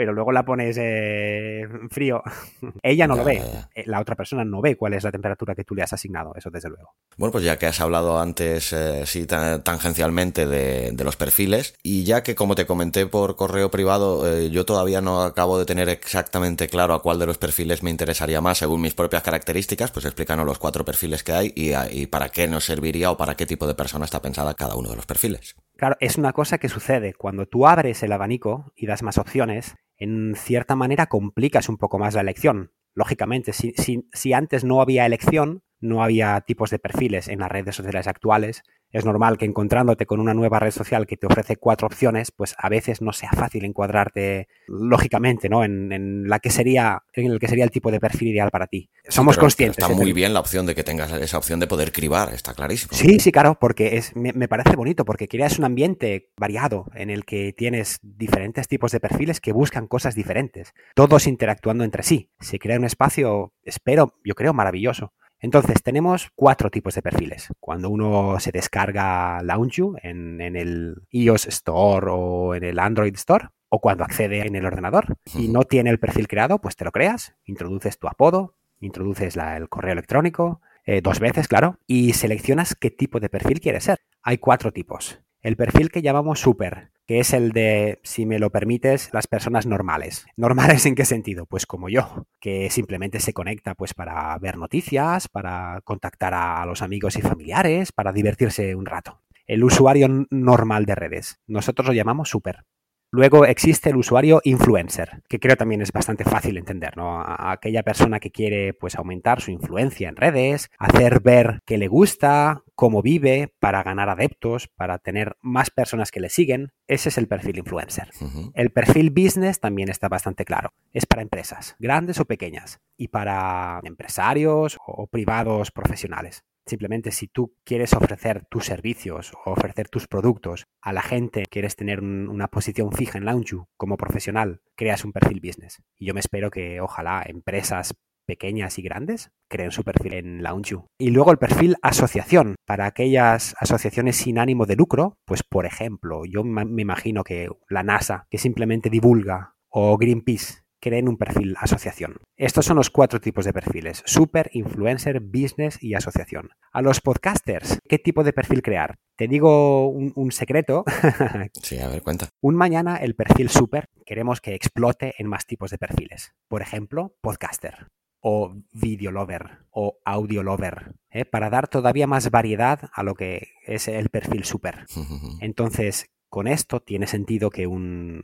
[0.00, 2.22] pero luego la pones eh, frío.
[2.82, 3.42] Ella no lo ve,
[3.74, 6.32] eh, la otra persona no ve cuál es la temperatura que tú le has asignado,
[6.34, 6.94] eso desde luego.
[7.18, 12.04] Bueno, pues ya que has hablado antes, eh, sí, tangencialmente de, de, los perfiles, y
[12.04, 16.68] ya que como te comenté por correo privado, yo todavía no acabo de tener exactamente
[16.68, 20.46] claro a cuál de los perfiles me interesaría más según mis propias características, pues explícanos
[20.46, 23.74] los cuatro perfiles que hay y, para qué nos serviría o para qué tipo de
[23.74, 25.56] persona está pensada cada uno de los perfiles.
[25.76, 27.12] Claro, es una cosa que sucede.
[27.12, 31.98] Cuando tú abres el abanico y das más opciones, en cierta manera complicas un poco
[31.98, 32.72] más la elección.
[32.94, 33.72] Lógicamente, si,
[34.12, 38.62] si, antes no había elección, no había tipos de perfiles en las redes sociales actuales,
[38.92, 42.56] es normal que encontrándote con una nueva red social que te ofrece cuatro opciones, pues
[42.58, 45.64] a veces no sea fácil encuadrarte lógicamente, ¿no?
[45.64, 48.90] En, la que sería, en el que sería el tipo de perfil ideal para ti.
[49.08, 49.78] Somos conscientes.
[49.78, 52.92] Está muy bien la opción de que tengas esa opción de poder cribar, está clarísimo.
[52.92, 57.10] Sí, sí, claro, porque es, me, me parece bonito, porque creas un ambiente variado en
[57.10, 62.30] el que tienes diferentes tipos de perfiles que buscan cosas diferentes, todos interactuando entre sí.
[62.40, 65.12] Se crea un espacio, espero, yo creo, maravilloso.
[65.40, 67.48] Entonces, tenemos cuatro tipos de perfiles.
[67.58, 73.48] Cuando uno se descarga Launchu en, en, el iOS Store o en el Android Store,
[73.70, 76.92] o cuando accede en el ordenador y no tiene el perfil creado, pues te lo
[76.92, 82.90] creas, introduces tu apodo, introduces el correo electrónico, eh, dos veces, claro, y seleccionas qué
[82.90, 84.00] tipo de perfil quieres ser.
[84.22, 85.20] Hay cuatro tipos.
[85.40, 89.66] El perfil que llamamos super, que es el de, si me lo permites, las personas
[89.66, 90.26] normales.
[90.36, 91.44] ¿Normales en qué sentido?
[91.44, 96.82] Pues como yo, que simplemente se conecta pues para ver noticias, para contactar a los
[96.82, 99.22] amigos y familiares, para divertirse un rato.
[99.48, 101.40] El usuario normal de redes.
[101.48, 102.64] Nosotros lo llamamos super.
[103.12, 107.20] Luego existe el usuario influencer, que creo también es bastante fácil entender, ¿no?
[107.20, 112.62] aquella persona que quiere pues aumentar su influencia en redes, hacer ver qué le gusta,
[112.76, 116.72] cómo vive, para ganar adeptos, para tener más personas que le siguen.
[116.86, 118.10] Ese es el perfil influencer.
[118.54, 120.72] El perfil business también está bastante claro.
[120.92, 126.44] Es para empresas, grandes o pequeñas, y para empresarios o privados profesionales.
[126.66, 131.76] Simplemente si tú quieres ofrecer tus servicios o ofrecer tus productos a la gente, quieres
[131.76, 135.82] tener una posición fija en Launchu como profesional, creas un perfil business.
[135.96, 137.94] Y yo me espero que ojalá empresas
[138.26, 140.86] pequeñas y grandes creen su perfil en Launchu.
[140.98, 142.54] Y luego el perfil asociación.
[142.64, 147.82] Para aquellas asociaciones sin ánimo de lucro, pues por ejemplo, yo me imagino que la
[147.82, 152.16] NASA, que simplemente divulga, o Greenpeace, creen un perfil asociación.
[152.36, 156.50] Estos son los cuatro tipos de perfiles, super, influencer, business y asociación.
[156.72, 158.96] A los podcasters, ¿qué tipo de perfil crear?
[159.16, 160.84] Te digo un, secreto.
[161.62, 162.28] sí, a ver, cuenta.
[162.40, 166.32] Un mañana el perfil super queremos que explote en más tipos de perfiles.
[166.48, 167.88] Por ejemplo, podcaster
[168.20, 171.24] o video lover o audio lover, ¿eh?
[171.24, 174.86] para dar todavía más variedad a lo que es el perfil super.
[175.40, 177.68] Entonces, con esto tiene sentido que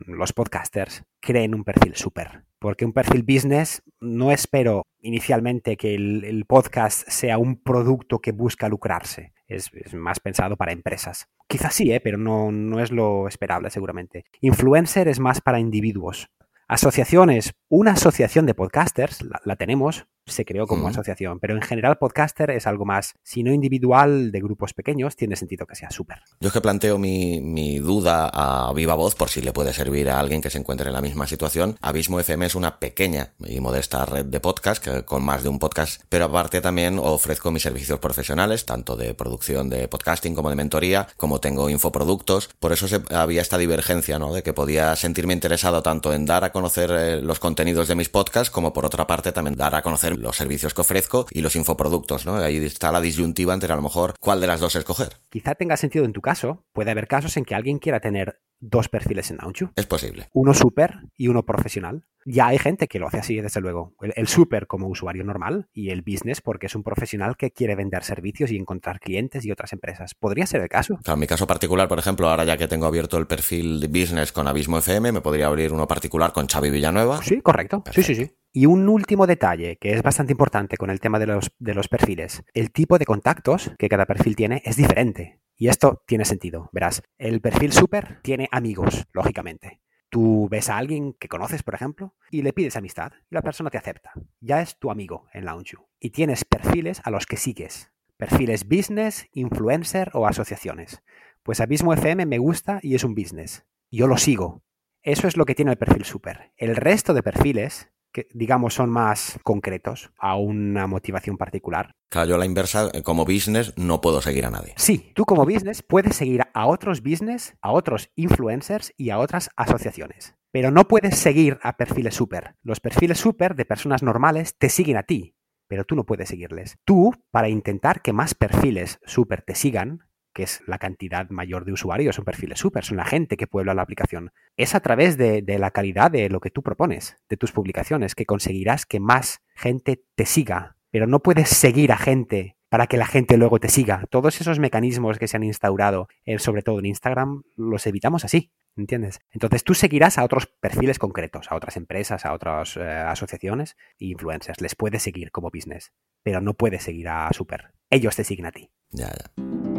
[0.06, 2.44] los podcasters creen un perfil super.
[2.58, 8.68] Porque un perfil business no espero inicialmente que el, podcast sea un producto que busca
[8.68, 9.32] lucrarse.
[9.48, 11.28] Es, más pensado para empresas.
[11.48, 12.00] Quizás sí, ¿eh?
[12.00, 14.24] pero no, no es lo esperable seguramente.
[14.40, 16.30] Influencer es más para individuos.
[16.68, 22.50] Asociaciones, una asociación de podcasters, la, tenemos, se creó como asociación, pero en general podcaster
[22.50, 26.18] es algo más, si no individual, de grupos pequeños, tiene sentido que sea súper.
[26.40, 30.18] Yo es que planteo mi, duda a viva voz por si le puede servir a
[30.18, 31.76] alguien que se encuentre en la misma situación.
[31.80, 35.58] Abismo FM es una pequeña y modesta red de podcast que, con más de un
[35.58, 40.56] podcast, pero aparte también ofrezco mis servicios profesionales, tanto de producción de podcasting como de
[40.56, 44.32] mentoría, como tengo infoproductos, por eso había esta divergencia, ¿no?
[44.32, 48.08] De que podía sentirme interesado tanto en dar a conocer eh, los contenidos de mis
[48.08, 51.56] podcasts, como por otra parte también dar a conocer los servicios que ofrezco y los
[51.56, 52.36] infoproductos, ¿no?
[52.36, 55.16] Ahí está la disyuntiva entre a lo mejor cuál de las dos escoger.
[55.30, 56.64] Quizá tenga sentido en tu caso.
[56.72, 59.70] Puede haber casos en que alguien quiera tener dos perfiles en Launchu.
[59.76, 60.28] Es posible.
[60.32, 62.04] Uno super y uno profesional.
[62.28, 63.94] Ya hay gente que lo hace así, desde luego.
[64.00, 68.02] El, super como usuario normal y el business porque es un profesional que quiere vender
[68.02, 70.14] servicios y encontrar clientes y otras empresas.
[70.14, 70.98] ¿Podría ser el caso?
[71.06, 74.32] en mi caso particular, por ejemplo, ahora ya que tengo abierto el perfil de business
[74.32, 77.22] con Abismo FM, me podría abrir uno particular con Xavi Villanueva.
[77.22, 77.84] Sí, correcto.
[77.92, 78.30] Sí, sí, sí.
[78.52, 81.88] Y un último detalle que es bastante importante con el tema de los, de los
[81.88, 82.42] perfiles.
[82.54, 85.38] El tipo de contactos que cada perfil tiene es diferente.
[85.56, 86.68] Y esto tiene sentido.
[86.72, 89.80] Verás, el perfil super tiene amigos, lógicamente.
[90.10, 93.78] Tú ves a alguien que conoces, por ejemplo, y le pides amistad la persona te
[93.78, 94.12] acepta.
[94.40, 95.88] Ya es tu amigo en Launchu.
[95.98, 97.90] Y tienes perfiles a los que sigues.
[98.16, 101.02] Perfiles business, influencer o asociaciones.
[101.42, 103.64] Pues Abismo FM me gusta y es un business.
[103.90, 104.62] Yo lo sigo.
[105.02, 106.52] Eso es lo que tiene el perfil super.
[106.56, 111.94] El resto de perfiles que digamos son más concretos a una motivación particular.
[112.08, 114.72] Claro, yo a la inversa, eh, como business, no puedo seguir a nadie.
[114.78, 119.50] Sí, tú como business puedes seguir a otros business, a otros influencers y a otras
[119.54, 120.34] asociaciones.
[120.50, 122.56] Pero no puedes seguir a perfiles super.
[122.62, 125.36] Los perfiles super de personas normales te siguen a ti,
[125.68, 126.78] pero tú no puedes seguirles.
[126.86, 131.72] Tú, para intentar que más perfiles super te sigan, que es la cantidad mayor de
[131.72, 134.32] usuarios, son perfiles super, son la gente que puebla la aplicación.
[134.58, 138.26] Es a través de, la calidad de lo que tú propones, de tus publicaciones, que
[138.26, 140.76] conseguirás que más gente te siga.
[140.90, 144.04] Pero no puedes seguir a gente para que la gente luego te siga.
[144.10, 148.52] Todos esos mecanismos que se han instaurado, eh, sobre todo en Instagram, los evitamos así.
[148.76, 149.20] ¿Entiendes?
[149.30, 154.04] Entonces tú seguirás a otros perfiles concretos, a otras empresas, a otras eh, asociaciones e
[154.08, 154.60] influencers.
[154.60, 157.72] Les puedes seguir como business, pero no puedes seguir a Super.
[157.88, 158.70] Ellos te siguen a ti.
[158.90, 159.75] Ya, ya.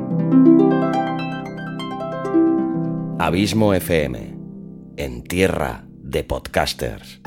[3.28, 4.38] Abismo FM,
[4.96, 7.20] en tierra de podcasters.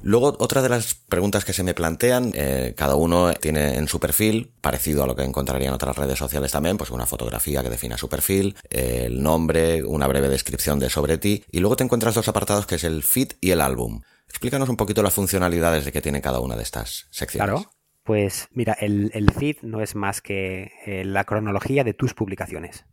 [0.00, 3.98] Luego, otra de las preguntas que se me plantean, eh, cada uno tiene en su
[3.98, 7.70] perfil, parecido a lo que encontraría en otras redes sociales también, pues una fotografía que
[7.70, 12.14] defina su perfil, el nombre, una breve descripción de sobre ti, y luego te encuentras
[12.14, 14.02] dos apartados que es el feed y el álbum.
[14.28, 17.50] Explícanos un poquito las funcionalidades de que tiene cada una de estas secciones.
[17.50, 17.72] Claro.
[18.04, 22.84] Pues mira, el, el feed no es más que eh, la cronología de tus publicaciones.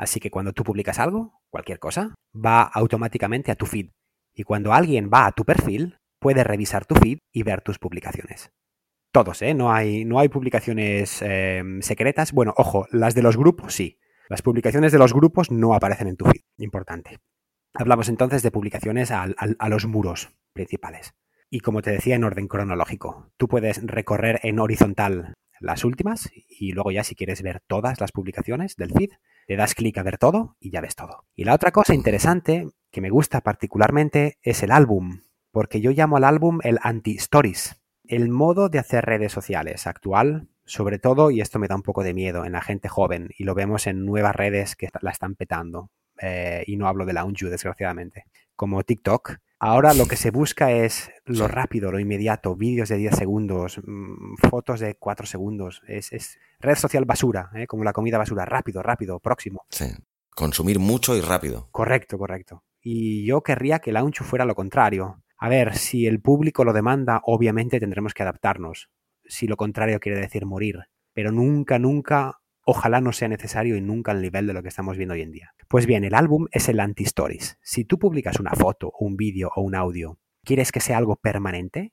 [0.00, 3.90] Así que cuando tú publicas algo, cualquier cosa, va automáticamente a tu feed.
[4.32, 8.50] Y cuando alguien va a tu perfil, puede revisar tu feed y ver tus publicaciones.
[9.12, 9.52] Todos, ¿eh?
[9.52, 12.32] No hay, no hay publicaciones em, secretas.
[12.32, 13.98] Bueno, ojo, las de los grupos sí.
[14.30, 16.40] Las publicaciones de los grupos no aparecen en tu feed.
[16.56, 17.18] Importante.
[17.74, 21.12] Hablamos entonces de publicaciones a, a los muros principales.
[21.50, 23.30] Y como te decía, en orden cronológico.
[23.36, 28.12] Tú puedes recorrer en horizontal las últimas y luego ya si quieres ver todas las
[28.12, 29.10] publicaciones del feed,
[29.50, 31.24] le das clic a ver todo y ya ves todo.
[31.34, 36.16] Y la otra cosa interesante que me gusta particularmente es el álbum porque yo llamo
[36.16, 37.82] al álbum el anti-stories.
[38.04, 42.04] El modo de hacer redes sociales actual, sobre todo, y esto me da un poco
[42.04, 45.34] de miedo en la gente joven, y lo vemos en nuevas redes que la están
[45.34, 45.90] petando,
[46.20, 49.38] eh, y no hablo de la Unju, desgraciadamente, como TikTok.
[49.62, 54.36] Ahora lo que se busca es lo rápido, lo inmediato, vídeos de 10 segundos, mm,
[54.48, 55.82] fotos de 4 segundos.
[55.86, 57.66] Es, red social basura, ¿eh?
[57.66, 59.66] como la comida basura, rápido, rápido, próximo.
[59.68, 59.84] Sí,
[60.34, 61.68] consumir mucho y rápido.
[61.72, 62.64] Correcto, correcto.
[62.80, 65.22] Y yo querría que la Unchu fuera lo contrario.
[65.36, 68.88] A ver, si el público lo demanda, obviamente tendremos que adaptarnos.
[69.26, 70.84] Si lo contrario quiere decir morir.
[71.12, 72.39] Pero nunca, nunca,
[72.70, 75.32] ojalá no sea necesario y nunca al nivel de lo que estamos viendo hoy en
[75.32, 75.54] día.
[75.68, 77.58] Pues bien, el álbum es el anti-stories.
[77.62, 81.92] Si tú publicas una foto, un vídeo o un audio, ¿quieres que sea algo permanente?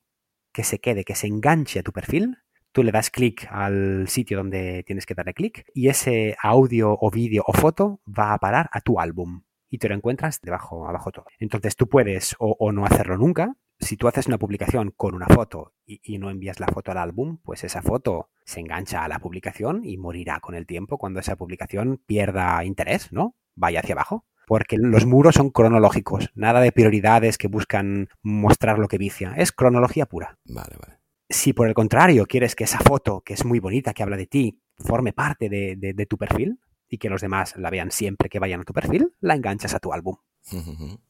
[0.53, 2.37] Que se quede, que se enganche a tu perfil,
[2.71, 7.09] tú le das clic al sitio donde tienes que darle clic y ese audio o
[7.09, 11.11] vídeo o foto va a parar a tu álbum y te lo encuentras debajo, abajo
[11.11, 11.25] todo.
[11.39, 13.55] Entonces tú puedes o, no hacerlo nunca.
[13.79, 17.37] Si tú haces una publicación con una foto y, no envías la foto al álbum,
[17.43, 21.35] pues esa foto se engancha a la publicación y morirá con el tiempo cuando esa
[21.35, 23.35] publicación pierda interés, ¿no?
[23.55, 24.25] Vaya hacia abajo.
[24.47, 29.33] Porque los muros son cronológicos, nada de prioridades que buscan mostrar lo que vicia.
[29.35, 30.39] Es cronología pura.
[30.45, 30.99] Vale, vale.
[31.29, 34.27] Si por el contrario quieres que esa foto, que es muy bonita, que habla de
[34.27, 36.59] ti, forme parte de tu perfil,
[36.89, 39.79] y que los demás la vean siempre que vayan a tu perfil, la enganchas a
[39.79, 40.17] tu álbum.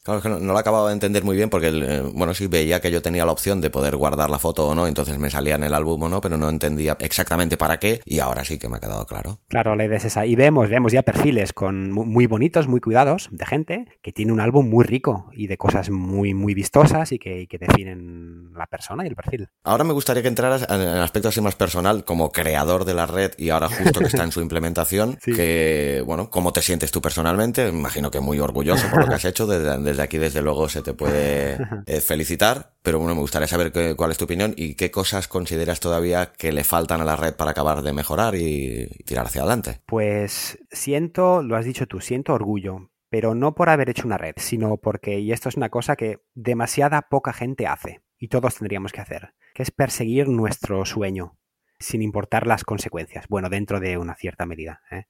[0.03, 2.91] Claro, que no, lo acababa de entender muy bien porque, eh, bueno, sí veía que
[2.91, 5.63] yo tenía la opción de poder guardar la foto o no, entonces me salía en
[5.63, 8.77] el álbum o no, pero no entendía exactamente para qué y ahora sí que me
[8.77, 9.39] ha quedado claro.
[9.47, 10.25] Claro, la idea es esa.
[10.25, 14.39] Y vemos, vemos ya perfiles con muy bonitos, muy cuidados de gente que tiene un
[14.39, 19.07] álbum muy rico y de cosas muy, muy vistosas y que, definen la persona y
[19.07, 19.49] el perfil.
[19.63, 23.07] Ahora me gustaría que entraras en el aspecto así más personal como creador de la
[23.07, 27.01] red y ahora justo que está en su implementación, que, bueno, ¿cómo te sientes tú
[27.01, 27.71] personalmente?
[27.71, 29.47] Me imagino que muy orgulloso por lo que has hecho.
[29.47, 34.11] Desde, aquí, desde luego, se te puede eh, felicitar, pero bueno, me gustaría saber cuál
[34.11, 37.51] es tu opinión y qué cosas consideras todavía que le faltan a la red para
[37.51, 39.81] acabar de mejorar y, tirar hacia adelante.
[39.85, 44.35] Pues siento, lo has dicho tú, siento orgullo, pero no por haber hecho una red,
[44.37, 48.91] sino porque, y esto es una cosa que demasiada poca gente hace, y todos tendríamos
[48.91, 51.37] que hacer, que es perseguir nuestro sueño,
[51.79, 54.81] sin importar las consecuencias, bueno, dentro de una cierta medida.
[54.91, 55.05] ¿eh?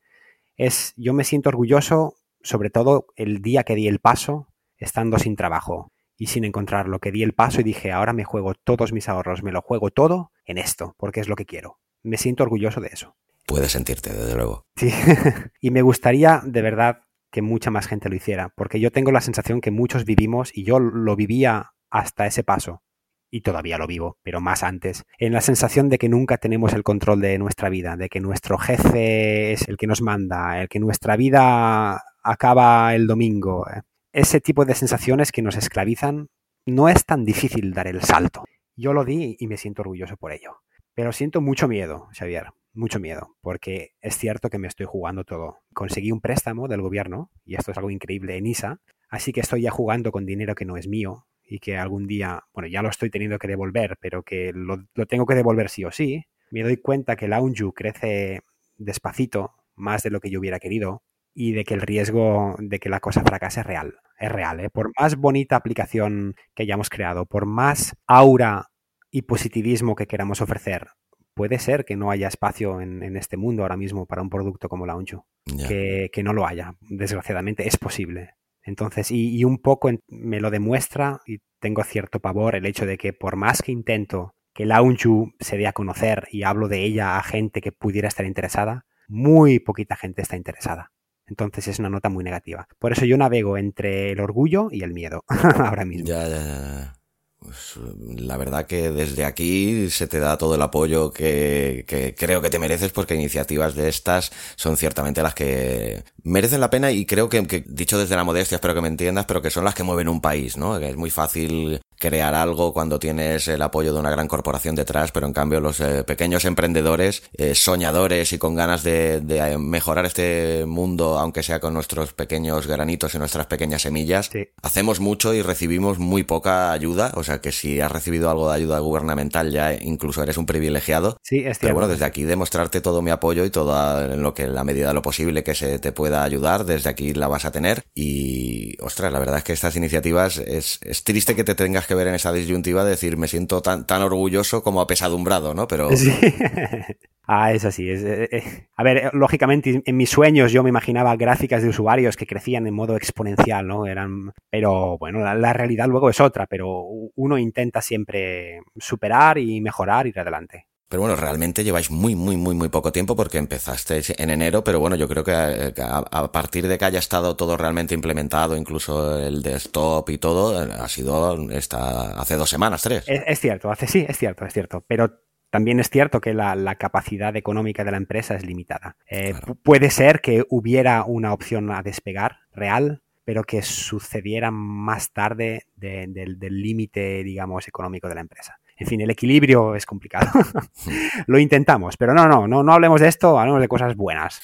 [0.58, 2.16] Es, yo me siento orgulloso
[2.48, 7.00] sobre todo el día que di el paso, estando sin trabajo y sin encontrar lo
[7.00, 9.92] que di el paso y dije, ahora me juego todos mis ahorros, me lo juego
[9.92, 11.80] todo en esto, porque es lo que quiero.
[12.04, 13.18] Me siento orgulloso de eso.
[13.46, 14.66] Puedes sentirte, desde luego.
[14.78, 14.90] Sí,
[15.62, 19.22] y me gustaría de verdad que mucha más gente lo hiciera, porque yo tengo la
[19.22, 22.82] sensación que muchos vivimos y yo lo vivía hasta ese paso,
[23.30, 26.84] y todavía lo vivo, pero más antes, en la sensación de que nunca tenemos el
[26.84, 30.80] control de nuestra vida, de que nuestro jefe es el que nos manda, el que
[30.80, 33.68] nuestra vida acaba el domingo.
[33.70, 33.82] Eh.
[34.14, 36.30] Ese tipo de sensaciones que nos esclavizan,
[36.66, 38.44] no es tan difícil dar el salto.
[38.76, 40.58] Yo lo di y me siento orgulloso por ello.
[40.94, 45.60] Pero siento mucho miedo, Xavier, mucho miedo, porque es cierto que me estoy jugando todo.
[45.74, 49.62] Conseguí un préstamo del gobierno, y esto es algo increíble en ISA, así que estoy
[49.62, 52.90] ya jugando con dinero que no es mío, y que algún día, bueno, ya lo
[52.90, 56.78] estoy teniendo que devolver, pero que lo, tengo que devolver sí o sí, me doy
[56.78, 58.42] cuenta que la UNJU crece
[58.76, 62.90] despacito, más de lo que yo hubiera querido, y de que el riesgo de que
[62.90, 64.00] la cosa fracase es real.
[64.20, 64.70] Es real, ¿eh?
[64.70, 68.70] Por más bonita aplicación que hayamos creado, por más aura
[69.12, 70.88] y positivismo que queramos ofrecer,
[71.34, 74.86] puede ser que no haya espacio en, este mundo ahora mismo para un producto como
[74.86, 75.24] Launchu.
[75.68, 78.32] Que, que, no lo haya, desgraciadamente, es posible.
[78.68, 83.14] Entonces, y, un poco me lo demuestra y tengo cierto pavor el hecho de que
[83.14, 87.24] por más que intento que Launchu se dé a conocer y hablo de ella a
[87.24, 90.92] gente que pudiera estar interesada, muy poquita gente está interesada.
[91.28, 92.68] Entonces es una nota muy negativa.
[92.78, 95.24] Por eso yo navego entre el orgullo y el miedo
[95.60, 96.06] ahora mismo.
[96.06, 96.97] Ya, ya, ya.
[97.40, 97.76] Pues,
[98.20, 102.50] la verdad que desde aquí se te da todo el apoyo que, que, creo que
[102.50, 107.30] te mereces porque iniciativas de estas son ciertamente las que merecen la pena y creo
[107.30, 109.84] que, que, dicho desde la modestia, espero que me entiendas, pero que son las que
[109.84, 110.78] mueven un país, ¿no?
[110.78, 115.28] Es muy fácil crear algo cuando tienes el apoyo de una gran corporación detrás, pero
[115.28, 120.66] en cambio los eh, pequeños emprendedores, eh, soñadores y con ganas de, de, mejorar este
[120.66, 124.30] mundo, aunque sea con nuestros pequeños granitos y nuestras pequeñas semillas,
[124.62, 128.56] hacemos mucho y recibimos muy poca ayuda, o sea que si has recibido algo de
[128.56, 131.18] ayuda gubernamental ya incluso eres un privilegiado.
[131.24, 134.44] Sí, es Pero bueno, desde aquí demostrarte todo mi apoyo y toda en lo que
[134.44, 137.46] en la medida de lo posible que se te pueda ayudar, desde aquí la vas
[137.46, 137.84] a tener.
[137.96, 141.96] Y ostras, la verdad es que estas iniciativas es, es triste que te tengas que
[141.96, 145.68] ver en esa disyuntiva de decir, me siento tan, tan orgulloso como apesadumbrado, ¿no?
[145.68, 145.90] Pero...
[145.96, 146.12] Sí.
[147.28, 147.90] ah, es así.
[147.90, 148.68] Es, eh, eh.
[148.76, 152.74] A ver, lógicamente, en mis sueños yo me imaginaba gráficas de usuarios que crecían en
[152.74, 153.86] modo exponencial, ¿no?
[153.86, 154.34] Eran...
[154.50, 156.84] Pero bueno, la, realidad luego es otra, pero
[157.16, 160.68] uno intenta siempre superar y mejorar y ir adelante.
[160.90, 164.80] Pero bueno, realmente lleváis muy, muy, muy, muy poco tiempo porque empezaste en enero, pero
[164.80, 169.42] bueno, yo creo que a, partir de que haya estado todo realmente implementado, incluso el
[169.42, 173.04] desktop y todo, ha sido esta, hace dos semanas, tres.
[173.08, 174.86] Es, cierto, hace sí, es cierto, es cierto.
[174.88, 175.20] Pero
[175.50, 178.96] también es cierto que la, capacidad económica de la empresa es limitada.
[179.10, 179.34] Eh,
[179.64, 186.62] puede ser que hubiera una opción a despegar real, pero que sucediera más tarde del
[186.62, 190.30] límite, digamos, económico de la empresa en fin, el equilibrio es complicado.
[191.28, 194.40] Lo intentamos, pero no, no, no, no hablemos de esto, hablemos de cosas buenas.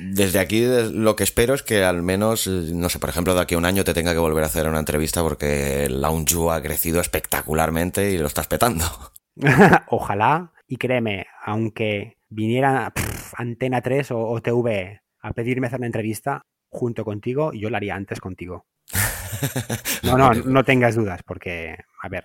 [0.00, 3.54] desde aquí lo que espero es que al menos, no sé, por ejemplo, de aquí
[3.54, 7.00] a un año te tenga que volver a hacer una entrevista porque Lounge ha crecido
[7.00, 8.84] espectacularmente y lo estás petando.
[9.88, 12.92] Ojalá, y créeme, aunque viniera
[13.36, 17.96] Antena 3 o, o TV a pedirme hacer una entrevista junto contigo, yo la haría
[17.96, 18.66] antes contigo.
[20.02, 22.24] No, no, no tengas dudas, porque, a ver,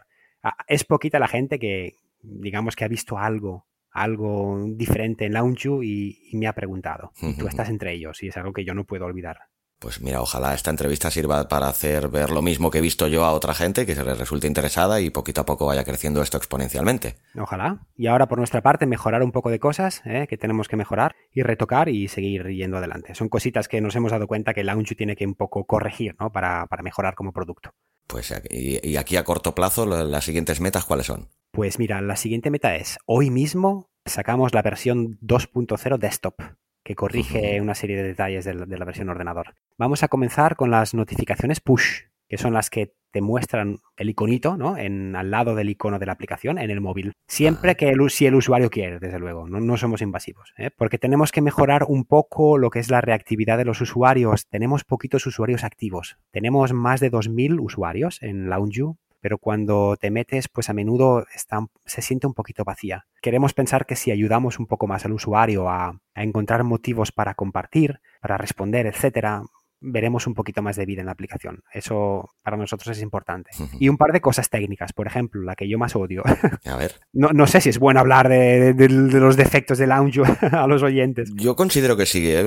[0.67, 6.19] es poquita la gente que, digamos, que ha visto algo, algo diferente en Launchu y,
[6.31, 7.11] y me ha preguntado.
[7.21, 9.39] Y tú estás entre ellos y es algo que yo no puedo olvidar.
[9.79, 13.25] Pues mira, ojalá esta entrevista sirva para hacer ver lo mismo que he visto yo
[13.25, 16.37] a otra gente que se les resulte interesada y poquito a poco vaya creciendo esto
[16.37, 17.17] exponencialmente.
[17.37, 17.85] Ojalá.
[17.95, 20.27] Y ahora por nuestra parte mejorar un poco de cosas ¿eh?
[20.29, 23.15] que tenemos que mejorar y retocar y seguir yendo adelante.
[23.15, 26.31] Son cositas que nos hemos dado cuenta que Launchu tiene que un poco corregir ¿no?
[26.31, 27.71] para, para mejorar como producto.
[28.07, 31.29] Pues y, aquí a corto plazo, las siguientes metas, ¿cuáles son?
[31.51, 36.35] Pues mira, la siguiente meta es, hoy mismo sacamos la versión 2.0 desktop,
[36.83, 39.55] que corrige una serie de detalles de la, versión ordenador.
[39.77, 44.57] Vamos a comenzar con las notificaciones push, que son las que te muestran el iconito,
[44.57, 44.76] ¿no?
[44.76, 47.13] En, al lado del icono de la aplicación en el móvil.
[47.30, 47.76] Siempre ah.
[47.76, 50.70] que el, si el usuario quiere, desde luego, no, somos invasivos, ¿eh?
[50.76, 54.49] porque tenemos que mejorar un poco lo que es la reactividad de los usuarios.
[54.49, 56.18] Tenemos poquitos usuarios activos.
[56.32, 61.66] Tenemos más de 2.000 usuarios en LaunchU, pero cuando te metes, pues a menudo está,
[61.86, 63.05] se siente un poquito vacía.
[63.22, 67.34] Queremos pensar que si ayudamos un poco más al usuario a, a encontrar motivos para
[67.34, 69.43] compartir, para responder, etcétera,
[69.82, 71.63] veremos un poquito más de vida en la aplicación.
[71.71, 73.51] Eso para nosotros es importante.
[73.80, 76.23] Y un par de cosas técnicas, por ejemplo, la que yo más odio.
[76.65, 76.93] A ver.
[77.13, 81.32] No, sé si es bueno hablar de, los defectos de Launch a los oyentes.
[81.34, 82.23] Yo considero que sí.
[82.28, 82.43] ¿eh?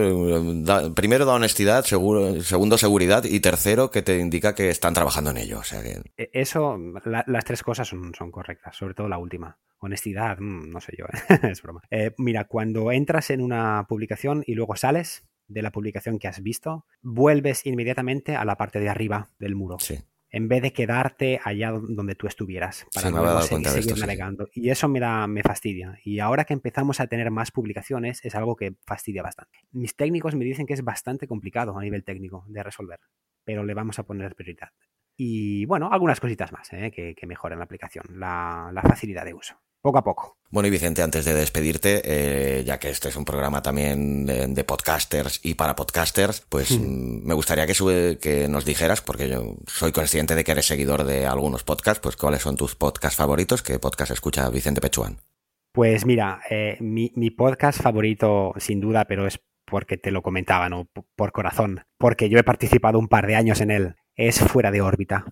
[0.94, 5.62] primero da honestidad, segundo seguridad y tercero que te indica que están trabajando en ello.
[5.62, 6.02] sea que...
[6.16, 9.58] E, eso, las tres cosas son, son, correctas, sobre todo la última.
[9.80, 11.06] Honestidad, mm, no sé yo,
[11.48, 11.82] es broma.
[11.90, 16.42] Eh, mira, cuando entras en una publicación y luego sales, de la publicación que has
[16.42, 19.78] visto, vuelves inmediatamente a la parte de arriba del muro.
[19.80, 19.98] Sí.
[20.30, 24.46] En vez de quedarte allá donde tú estuvieras para no seguir, navegando.
[24.52, 25.98] Y eso me da, me fastidia.
[26.04, 29.58] Y ahora que empezamos a tener más publicaciones, es algo que fastidia bastante.
[29.72, 33.00] Mis técnicos me dicen que es bastante complicado a nivel técnico de resolver,
[33.44, 34.68] pero le vamos a poner prioridad.
[35.18, 36.90] Y bueno, algunas cositas más ¿eh?
[36.90, 40.38] que, que mejoran la aplicación, la facilidad de uso poco a poco.
[40.50, 44.64] Bueno, y Vicente, antes de despedirte, eh, ya que este es un programa también de,
[44.64, 49.92] podcasters y para podcasters, pues mm, me gustaría que, que nos dijeras, porque yo soy
[49.92, 53.78] consciente de que eres seguidor de algunos podcasts, pues cuáles son tus podcasts favoritos, qué
[53.78, 55.18] podcast escucha Vicente Pechuán.
[55.72, 60.70] Pues mira, eh, mi, mi podcast favorito, sin duda, pero es porque te lo comentaba,
[60.70, 60.88] ¿no?
[61.14, 64.82] Por corazón, porque yo he participado un par de años en él, es Fuera de
[64.82, 65.24] órbita,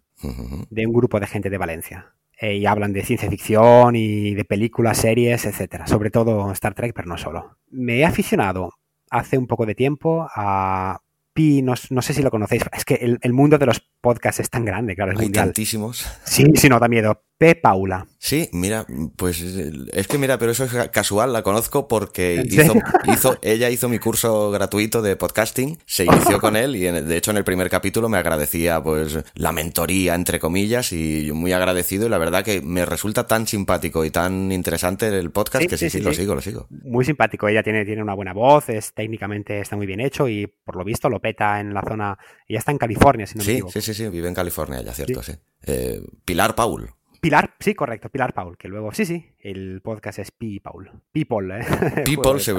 [0.70, 2.14] de un grupo de gente de Valencia.
[2.39, 5.87] eh, y hablan de ciencia ficción y de películas, series, etcétera.
[5.87, 7.59] Sobre todo Star Trek, pero no solo.
[7.70, 8.74] Me he aficionado
[9.11, 11.01] hace un poco de tiempo a
[11.37, 14.64] Pi, no, sé si lo conocéis, es que el, mundo de los podcasts es tan
[14.64, 16.07] grande, claro, es Hay tantísimos.
[16.24, 17.24] Sí, sí, no da miedo.
[17.39, 17.55] P.
[17.55, 18.07] Paula.
[18.18, 23.70] Sí, mira, pues es que mira, pero eso es casual, la conozco porque hizo, ella
[23.70, 27.45] hizo mi curso gratuito de podcasting, se inició con él y de hecho en el
[27.45, 32.45] primer capítulo me agradecía pues la mentoría entre comillas y muy agradecido y la verdad
[32.45, 36.34] que me resulta tan simpático y tan interesante el podcast que sí, sí, lo sigo,
[36.34, 36.66] lo sigo.
[36.70, 40.47] Muy simpático, ella tiene, tiene una buena voz, es técnicamente está muy bien hecho y
[40.47, 42.18] por lo visto lo peta en la zona,
[42.49, 43.72] ella está en California, si no me equivoco.
[43.72, 45.32] Sí, sí, sí, vive en California ya, cierto, sí.
[45.66, 46.95] Eh, Pilar Paul.
[47.26, 50.92] Pilar, sí, correcto, Pilar Paul, que luego, sí, sí, el podcast es Pi Paul.
[51.10, 51.64] People, ¿eh?
[52.04, 52.52] People, sí,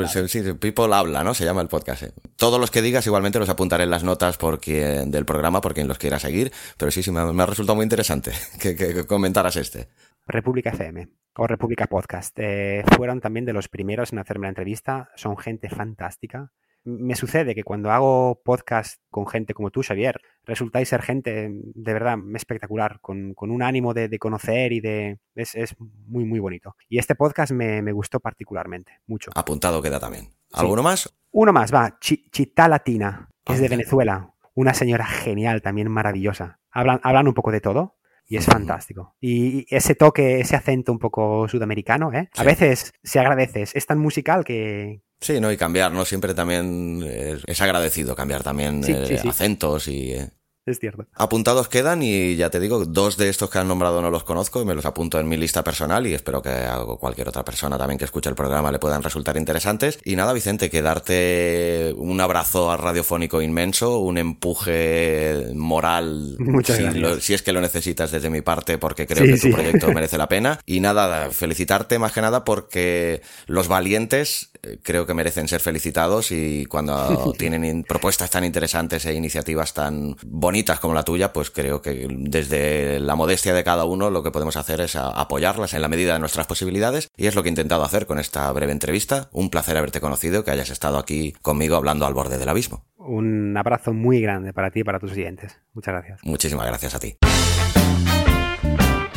[0.60, 1.34] People habla, ¿no?
[1.34, 2.04] Se llama el podcast.
[2.04, 2.12] ¿eh?
[2.36, 5.88] Todos los que digas igualmente los apuntaré en las notas porque, del programa por quien
[5.88, 9.88] los quiera seguir, pero sí, sí, me, ha resultado muy interesante que, comentaras este.
[10.26, 11.08] República FM
[11.38, 12.38] o República Podcast.
[12.38, 15.12] Eh, fueron también de los primeros en hacerme la entrevista.
[15.16, 16.52] Son gente fantástica
[16.88, 21.94] me sucede que cuando hago podcast con gente como tú, Xavier, resultáis ser gente de
[21.94, 25.20] verdad espectacular, con, un ánimo de, conocer y de...
[25.36, 26.78] Es, muy, muy bonito.
[26.88, 29.32] Y este podcast me, gustó particularmente, mucho.
[29.36, 30.30] Apuntado queda también.
[30.54, 31.14] ¿Alguno más?
[31.32, 32.00] Uno más, va.
[32.00, 34.34] Chita Latina, que es de Venezuela.
[34.54, 36.60] Una señora genial, también maravillosa.
[36.72, 39.16] Hablan, hablan un poco de todo y es fantástico.
[39.20, 42.30] Y ese toque, ese acento un poco sudamericano, ¿eh?
[42.38, 45.52] A veces se agradece, es tan musical que, Sí, ¿no?
[45.52, 46.06] Y cambiar, ¿no?
[46.06, 47.04] Siempre también
[47.46, 50.14] es, agradecido cambiar también eh, acentos y...
[50.14, 50.30] Eh,
[50.68, 51.06] es cierto.
[51.14, 54.62] Apuntados quedan y ya te digo, dos de estos que han nombrado no los conozco
[54.62, 57.78] y me los apunto en mi lista personal y espero que a cualquier otra persona
[57.78, 59.98] también que escuche el programa le puedan resultar interesantes.
[60.04, 67.34] Y nada, Vicente, que darte un abrazo radiofónico inmenso, un empuje moral, Muchas si, si,
[67.34, 70.60] es que lo necesitas desde mi parte porque creo que tu proyecto merece la pena.
[70.66, 74.52] Y nada, felicitarte más que nada porque los valientes
[74.84, 80.80] creo que merecen ser felicitados y cuando tienen propuestas tan interesantes e iniciativas tan bonitas
[80.80, 84.58] como la tuya, pues creo que desde la modestia de cada uno lo que podemos
[84.58, 87.84] hacer es apoyarlas en la medida de nuestras posibilidades y es lo que he intentado
[87.84, 89.30] hacer con esta breve entrevista.
[89.32, 92.86] Un placer haberte conocido, que hayas estado aquí conmigo hablando al borde del abismo.
[92.98, 95.58] Un abrazo muy grande para ti y para tus siguientes.
[95.74, 96.20] Muchas gracias.
[96.24, 97.18] Muchísimas gracias a ti.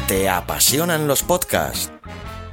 [0.06, 1.92] ¿Te apasionan los podcasts?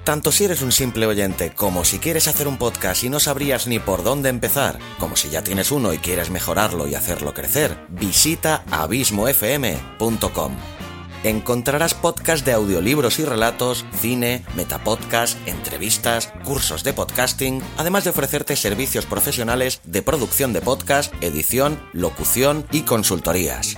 [0.08, 3.68] Tanto si eres un simple oyente como si quieres hacer un podcast y no sabrías
[3.68, 7.78] ni por dónde empezar, como si ya tienes uno y quieres mejorarlo y hacerlo crecer,
[7.90, 10.56] visita abismofm.com.
[11.26, 18.56] Encontrarás podcasts de audiolibros y relatos, cine, metapodcast, entrevistas, cursos de podcasting, además de ofrecerte
[18.56, 23.76] servicios profesionales de producción de podcast, edición, locución y consultorías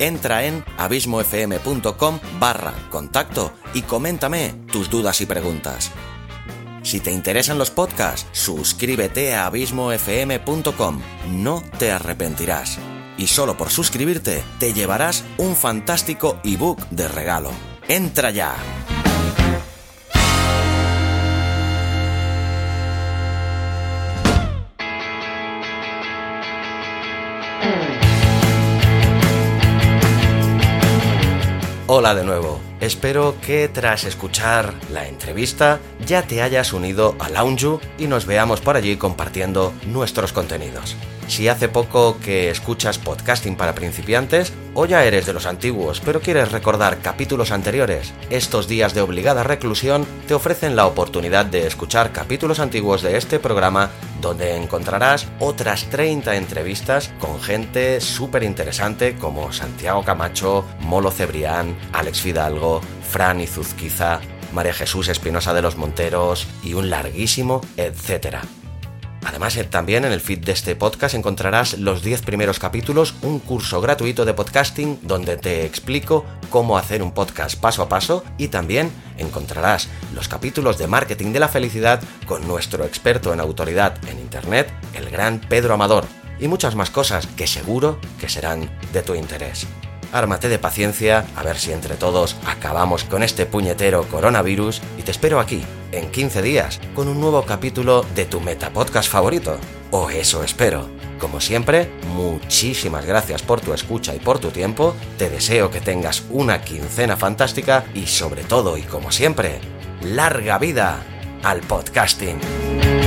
[0.00, 5.92] entra en abismofm.com barra contacto y coméntame tus dudas y preguntas.
[6.82, 12.78] Si te interesan los podcasts, suscríbete a abismofm.com, no te arrepentirás.
[13.18, 17.50] Y solo por suscribirte te llevarás un fantástico ebook de regalo.
[17.86, 18.54] ¡Entra ya!
[31.92, 32.60] Hola de nuevo.
[32.80, 35.80] Espero que tras escuchar la entrevista
[36.10, 40.96] ya te hayas unido a Lounge y nos veamos por allí compartiendo nuestros contenidos.
[41.28, 46.20] Si hace poco que escuchas podcasting para principiantes o ya eres de los antiguos pero
[46.20, 52.10] quieres recordar capítulos anteriores, estos días de obligada reclusión te ofrecen la oportunidad de escuchar
[52.10, 53.90] capítulos antiguos de este programa
[54.20, 62.20] donde encontrarás otras 30 entrevistas con gente súper interesante como Santiago Camacho, Molo Cebrián, Alex
[62.20, 64.20] Fidalgo, Fran Izuzquiza,
[64.52, 68.42] María Jesús Espinosa de los Monteros y un larguísimo etcétera.
[69.24, 73.38] Además, eh, también en el feed de este podcast encontrarás los 10 primeros capítulos, un
[73.38, 78.48] curso gratuito de podcasting donde te explico cómo hacer un podcast paso a paso y
[78.48, 84.18] también encontrarás los capítulos de marketing de la felicidad con nuestro experto en autoridad en
[84.18, 86.06] Internet, el gran Pedro Amador,
[86.38, 89.66] y muchas más cosas que seguro que serán de tu interés.
[90.12, 95.12] Ármate de paciencia, a ver si entre todos acabamos con este puñetero coronavirus y te
[95.12, 99.58] espero aquí, en 15 días, con un nuevo capítulo de tu metapodcast favorito.
[99.92, 100.88] O eso espero.
[101.18, 106.24] Como siempre, muchísimas gracias por tu escucha y por tu tiempo, te deseo que tengas
[106.30, 109.60] una quincena fantástica y sobre todo y como siempre,
[110.02, 111.04] larga vida
[111.42, 112.99] al podcasting.